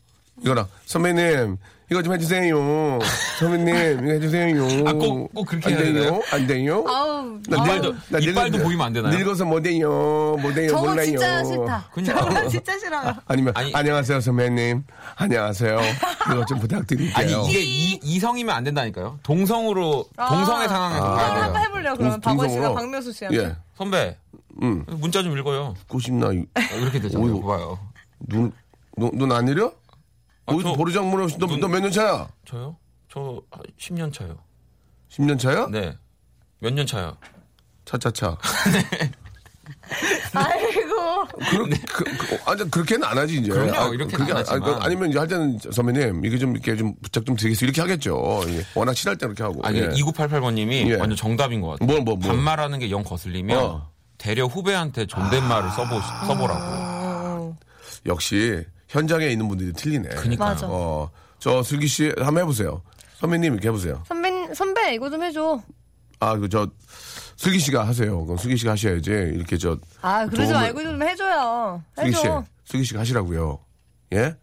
이거랑 0.43 0.67
선배님 0.87 1.57
이거 1.91 2.03
좀 2.03 2.15
해주세요. 2.15 2.99
선배님 3.41 4.05
이거 4.05 4.13
해주세요. 4.13 4.63
아, 4.87 4.93
꼭- 4.93 5.35
꼭 5.35 5.45
그렇게 5.45 5.67
안 5.67 5.73
해야 5.75 5.93
돼요? 5.93 5.93
되나요? 6.05 6.23
안 6.31 6.47
돼요? 6.47 6.85
아우, 6.87 7.39
나나 7.49 7.75
이빨도 8.21 8.59
늙어- 8.59 8.63
보이면 8.63 8.87
안 8.87 8.93
되나요? 8.93 9.13
늙어서 9.19 9.45
뭐 9.45 9.61
돼요? 9.61 9.89
뭐 10.41 10.53
돼요? 10.53 10.69
저거 10.71 10.89
몰라요. 10.89 11.05
진짜 11.07 11.45
싫다. 11.45 11.89
그냥. 11.93 12.17
저거 12.17 12.49
진짜 12.49 12.79
싫어요. 12.79 13.15
아니면 13.27 13.53
아니- 13.57 13.73
안녕하세요 13.75 14.21
선배님. 14.21 14.85
안녕하세요. 15.17 15.81
이거 16.33 16.45
좀 16.47 16.59
부탁드릴게요. 16.61 17.17
아니 17.17 17.49
이게 17.51 17.61
이, 17.63 18.01
이성이면 18.03 18.55
안 18.55 18.63
된다니까요. 18.65 19.19
동성으로 19.25 20.07
동성의 20.17 20.69
상황에서 20.69 21.05
아. 21.19 21.43
한번 21.43 21.63
해볼래요. 21.63 21.95
그러면 21.97 22.13
동- 22.13 22.21
박원 22.21 22.49
씨가 22.49 22.61
동성으로? 22.63 22.75
박명수 22.81 23.13
씨한테. 23.13 23.39
예. 23.39 23.57
선배 23.77 24.17
응. 24.63 24.85
문자 24.99 25.23
좀 25.23 25.37
읽어요. 25.39 25.75
듣고 25.81 25.99
싶나? 26.01 26.33
이- 26.33 26.39
어, 26.41 26.77
이렇게 26.81 27.01
되잖아요. 27.01 27.27
어이구. 27.27 27.47
봐요. 27.47 27.79
눈, 28.21 28.53
눈, 28.97 29.11
눈안 29.15 29.45
내려? 29.47 29.73
아, 30.47 30.53
저- 30.63 30.73
보르장물 30.75 31.23
없이 31.23 31.37
너 31.39 31.47
눈- 31.47 31.61
몇년 31.71 31.91
차야? 31.91 32.29
저요? 32.47 32.77
저 33.11 33.41
10년 33.79 34.13
차요. 34.13 34.37
10년 35.11 35.39
차야? 35.39 35.69
네. 35.71 35.97
몇 36.61 36.73
년 36.75 36.87
차요? 36.87 37.17
차차차. 37.85 38.37
아이고. 40.35 41.27
그러, 41.51 41.65
그, 41.93 42.05
그, 42.05 42.39
아, 42.45 42.55
그렇게는 42.55 43.05
안 43.05 43.19
하지, 43.19 43.39
이제. 43.39 43.51
그럼요, 43.51 43.73
아, 43.75 43.89
이렇게는 43.89 44.09
그게 44.11 44.33
안 44.33 44.39
아, 44.39 44.45
하지만. 44.47 44.75
아, 44.75 44.79
아니면 44.83 45.11
이제 45.11 45.19
할 45.19 45.27
때는 45.29 45.59
선배님, 45.73 46.25
이게 46.25 46.39
좀 46.39 46.53
이렇게 46.53 46.77
좀 46.77 46.95
부탁 47.03 47.25
좀 47.27 47.35
드리겠습니다. 47.37 47.65
이렇게 47.67 47.81
하겠죠. 47.81 48.43
예. 48.49 48.65
워낙 48.75 48.95
친할 48.95 49.17
때 49.17 49.27
그렇게 49.27 49.43
하고. 49.43 49.61
아니 49.65 49.79
예. 49.81 49.89
2988번님이 49.89 50.89
예. 50.91 50.95
완전 50.97 51.17
정답인 51.17 51.61
것 51.61 51.69
같아요. 51.71 51.87
뭘, 51.87 52.03
뭐, 52.03 52.17
뭐. 52.17 52.29
반말하는 52.29 52.79
게 52.79 52.91
영 52.91 53.03
거슬리면 53.03 53.59
어. 53.59 53.91
대려 54.21 54.45
후배한테 54.45 55.07
존댓말을 55.07 55.71
써보 55.71 55.99
써보라고. 56.27 56.61
어, 56.63 57.57
역시 58.05 58.63
현장에 58.89 59.27
있는 59.29 59.49
분들이 59.49 59.73
틀리네. 59.73 60.11
그니까요. 60.11 60.49
맞아. 60.51 60.67
어, 60.69 61.11
저 61.39 61.63
슬기 61.63 61.87
씨 61.87 62.13
한번 62.19 62.39
해보세요. 62.43 62.83
선배님 63.19 63.55
이렇게 63.55 63.69
해보세요. 63.69 64.03
선배, 64.07 64.31
선배, 64.55 64.95
이거 64.95 65.09
좀 65.09 65.23
해줘. 65.23 65.63
아, 66.21 66.37
그 66.37 66.49
저 66.51 66.69
슬기 67.37 67.59
씨가 67.59 67.87
하세요. 67.87 68.23
그럼 68.27 68.37
슬기 68.37 68.59
씨가 68.59 68.73
하셔야지. 68.73 69.11
이렇게 69.11 69.57
저 69.57 69.79
아, 70.03 70.27
그러지 70.27 70.53
도움을- 70.53 70.55
말고 70.55 70.83
좀 70.83 71.03
해줘요. 71.03 71.83
슬기 71.97 72.13
씨, 72.13 72.19
해줘. 72.19 72.45
슬기 72.67 72.85
씨가 72.85 73.01
하시라고요. 73.01 73.59
예? 74.13 74.35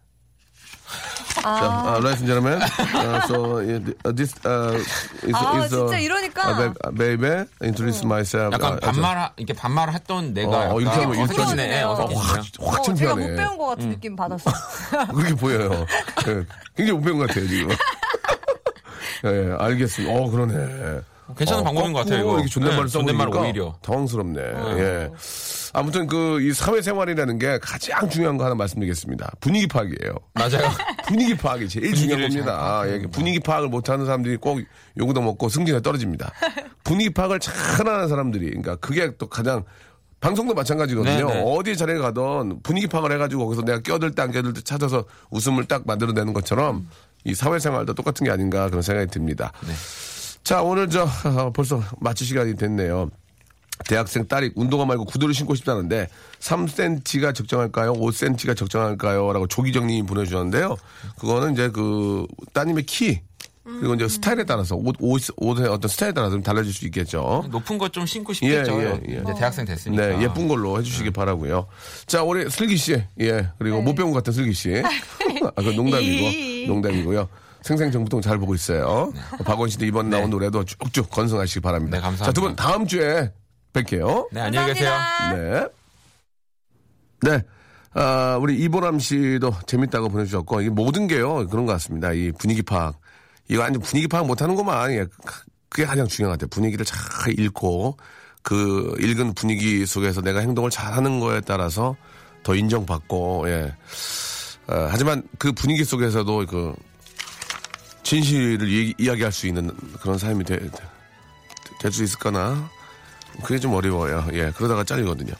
아. 1.44 1.60
자, 1.60 1.64
uh, 1.94 1.98
ladies 2.02 2.20
and 2.22 2.26
gentlemen, 2.26 2.58
uh, 2.62 3.20
so 3.26 3.58
uh, 3.58 4.12
this 4.12 4.34
uh, 4.44 4.74
is, 5.22 5.34
아, 5.34 5.62
is 5.64 5.70
진짜 5.70 5.98
이러니까. 5.98 6.72
uh, 6.84 6.90
baby, 6.92 7.44
introduce 7.62 8.02
myself. 8.04 8.52
약간 8.54 8.78
아, 8.82 8.90
반말 8.92 9.30
이렇게 9.36 9.52
반말을 9.52 9.94
했던 9.94 10.34
내가 10.34 10.70
어, 10.70 10.74
어, 10.76 10.80
이렇게 10.80 11.00
하면 11.00 11.18
어색해지네. 11.20 11.82
어. 11.82 11.94
확, 11.94 12.10
확 12.14 12.38
어, 12.60 12.82
제가 12.82 12.82
창피하네. 12.82 13.28
못 13.28 13.36
배운 13.36 13.58
것 13.58 13.66
같은 13.66 13.90
느낌 13.90 14.16
받았어. 14.16 14.50
그렇게 15.14 15.34
보여요. 15.34 15.86
예, 16.28 16.44
굉장히 16.76 16.98
못 16.98 17.04
배운 17.04 17.18
것 17.18 17.28
같아요, 17.28 17.46
지금. 17.48 17.76
예, 19.24 19.54
알겠습니다. 19.58 20.14
어, 20.14 20.30
그러네. 20.30 21.00
괜찮은 21.36 21.62
방법인 21.64 21.92
것 21.92 22.00
같아요, 22.00 22.20
이거. 22.20 22.34
이렇게 22.34 22.48
존댓말을 22.48 22.84
네, 22.84 22.90
써보니까 22.92 23.24
존댓말 23.24 23.44
오히려. 23.44 23.74
당황스럽네. 23.82 24.40
예. 24.78 25.10
아무튼 25.72 26.06
그 26.06 26.38
이 26.40 26.52
사회생활이라는 26.52 27.38
게 27.38 27.58
가장 27.60 28.08
중요한 28.08 28.36
거 28.36 28.44
하나 28.44 28.54
말씀드리겠습니다. 28.54 29.32
분위기 29.40 29.66
파악이에요. 29.66 30.14
맞아요. 30.34 30.70
분위기 31.08 31.36
파악이 31.36 31.68
제일 31.68 31.94
중요한 31.94 32.22
겁니다. 32.22 32.44
잘 32.46 32.54
아, 32.54 32.88
예, 32.88 33.02
분위기 33.10 33.40
파악을 33.40 33.68
못하는 33.68 34.06
사람들이 34.06 34.36
꼭 34.36 34.60
요구도 34.96 35.20
먹고 35.20 35.48
승진에 35.48 35.80
떨어집니다. 35.82 36.32
분위기 36.84 37.10
파악을 37.10 37.40
잘하는 37.40 38.08
사람들이, 38.08 38.46
그러니까 38.46 38.76
그게 38.76 39.16
또 39.18 39.26
가장 39.28 39.64
방송도 40.20 40.54
마찬가지거든요. 40.54 41.28
네네. 41.28 41.42
어디 41.46 41.76
자리에 41.76 41.96
가던 41.98 42.60
분위기 42.62 42.86
파악을 42.86 43.12
해가지고 43.12 43.44
거기서 43.46 43.62
내가 43.62 43.80
껴들 43.80 44.12
때 44.14 44.22
안 44.22 44.32
껴들 44.32 44.52
때 44.52 44.60
찾아서 44.62 45.04
웃음을 45.30 45.64
딱 45.66 45.82
만들어내는 45.86 46.32
것처럼 46.32 46.88
이 47.24 47.34
사회생활도 47.34 47.94
똑같은 47.94 48.24
게 48.24 48.30
아닌가 48.30 48.68
그런 48.68 48.82
생각이 48.82 49.10
듭니다. 49.10 49.52
네. 49.66 49.72
자, 50.44 50.62
오늘 50.62 50.88
저 50.88 51.02
어, 51.24 51.52
벌써 51.52 51.82
마칠 52.00 52.26
시간이 52.26 52.56
됐네요. 52.56 53.10
대학생 53.86 54.26
딸이 54.26 54.52
운동화 54.54 54.84
말고 54.86 55.04
구두를 55.04 55.34
신고 55.34 55.54
싶다는데 55.54 56.08
3cm가 56.40 57.34
적정할까요? 57.34 57.92
5cm가 57.94 58.56
적정할까요? 58.56 59.32
라고 59.32 59.46
조기정님이 59.46 60.06
보내주셨는데요. 60.06 60.76
그거는 61.18 61.52
이제 61.52 61.68
그 61.70 62.26
따님의 62.52 62.84
키 62.84 63.20
그리고 63.64 63.94
이제 63.94 64.08
스타일에 64.08 64.44
따라서 64.44 64.76
옷, 64.76 64.96
옷, 64.98 65.20
옷의 65.36 65.66
어떤 65.68 65.90
스타일에 65.90 66.12
따라서 66.14 66.32
좀 66.32 66.42
달라질 66.42 66.72
수 66.72 66.86
있겠죠. 66.86 67.44
높은 67.50 67.76
것 67.76 67.92
좀 67.92 68.06
신고 68.06 68.32
싶겠죠. 68.32 68.80
예, 68.80 68.86
예, 68.86 69.00
예. 69.16 69.20
이제 69.22 69.34
대학생 69.36 69.66
됐으니까. 69.66 70.06
네, 70.06 70.22
예쁜 70.22 70.48
걸로 70.48 70.78
해주시기 70.78 71.10
바라고요. 71.10 71.66
자, 72.06 72.22
우리 72.22 72.48
슬기 72.48 72.78
씨, 72.78 73.02
예, 73.20 73.50
그리고 73.58 73.82
못 73.82 73.94
배운 73.94 74.10
것 74.10 74.16
같은 74.16 74.32
슬기 74.32 74.54
씨. 74.54 74.82
아, 74.84 75.50
그 75.62 75.68
농담이고, 75.70 76.66
농담이고요. 76.72 77.28
생생정보통 77.60 78.22
잘 78.22 78.38
보고 78.38 78.54
있어요. 78.54 79.12
박원 79.44 79.68
씨도 79.68 79.84
이번 79.84 80.08
나온 80.08 80.30
노래도 80.30 80.64
쭉쭉 80.64 81.10
건승하시기 81.10 81.60
바랍니다. 81.60 81.98
네, 81.98 82.00
감사합니다. 82.02 82.24
자, 82.24 82.32
두 82.32 82.40
분 82.40 82.56
다음 82.56 82.86
주에 82.86 83.30
뵐게요. 83.72 84.28
네, 84.32 84.40
안녕히 84.40 84.74
계세요. 84.74 84.92
네. 85.34 85.66
네. 87.22 87.42
아, 87.94 88.38
우리 88.40 88.58
이보람 88.60 88.98
씨도 88.98 89.54
재밌다고 89.66 90.08
보내주셨고, 90.08 90.60
이게 90.60 90.70
모든 90.70 91.06
게요, 91.06 91.46
그런 91.48 91.66
것 91.66 91.72
같습니다. 91.72 92.12
이 92.12 92.32
분위기 92.32 92.62
파악. 92.62 93.00
이거 93.48 93.62
완전 93.62 93.82
분위기 93.82 94.08
파악 94.08 94.26
못 94.26 94.42
하는구만. 94.42 94.92
예, 94.92 95.06
그게 95.68 95.84
가장 95.84 96.06
중요한 96.06 96.32
것 96.32 96.40
같아요. 96.40 96.48
분위기를 96.50 96.84
잘 96.84 96.98
읽고, 97.38 97.96
그 98.42 98.94
읽은 99.00 99.34
분위기 99.34 99.84
속에서 99.86 100.20
내가 100.20 100.40
행동을 100.40 100.70
잘 100.70 100.92
하는 100.92 101.20
거에 101.20 101.40
따라서 101.40 101.96
더 102.42 102.54
인정받고, 102.54 103.44
예. 103.48 103.74
어, 104.68 104.88
하지만 104.90 105.22
그 105.38 105.52
분위기 105.52 105.84
속에서도 105.84 106.46
그, 106.46 106.74
진실을 108.02 108.68
이, 108.68 108.94
이야기할 108.98 109.32
수 109.32 109.46
있는 109.46 109.70
그런 110.00 110.18
삶이 110.18 110.44
될 110.44 110.70
수 111.90 112.02
있을까나? 112.02 112.70
그게 113.42 113.58
좀 113.58 113.74
어려워요. 113.74 114.26
예, 114.32 114.50
그러다가 114.56 114.84
잘리거든요. 114.84 115.32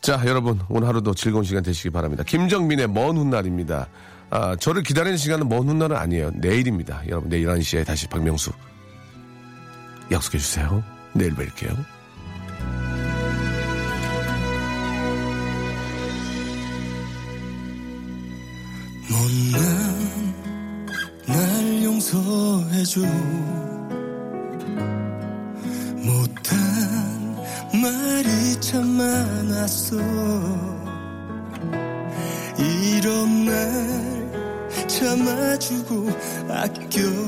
자, 0.00 0.20
여러분, 0.26 0.60
오늘 0.68 0.88
하루도 0.88 1.14
즐거운 1.14 1.44
시간 1.44 1.62
되시기 1.62 1.90
바랍니다. 1.90 2.22
김정민의 2.24 2.88
먼 2.88 3.16
훗날입니다. 3.16 3.88
아, 4.30 4.56
저를 4.56 4.82
기다리는 4.82 5.16
시간은 5.16 5.48
먼 5.48 5.68
훗날은 5.68 5.96
아니에요. 5.96 6.30
내일입니다. 6.34 7.02
여러분, 7.08 7.28
내일 7.28 7.46
11시에 7.46 7.84
다시 7.84 8.06
박명수 8.06 8.52
약속해 10.10 10.38
주세요. 10.38 10.82
내일 11.12 11.34
뵐게요. 11.34 11.76
못난 19.10 20.34
날 21.26 21.84
용서해줘 21.84 23.00
못한 26.04 26.69
말이 27.72 28.60
참 28.60 28.86
많았어. 28.96 29.96
이런 32.58 33.44
날 33.46 34.88
참아주고 34.88 36.10
아껴줘도 36.48 37.20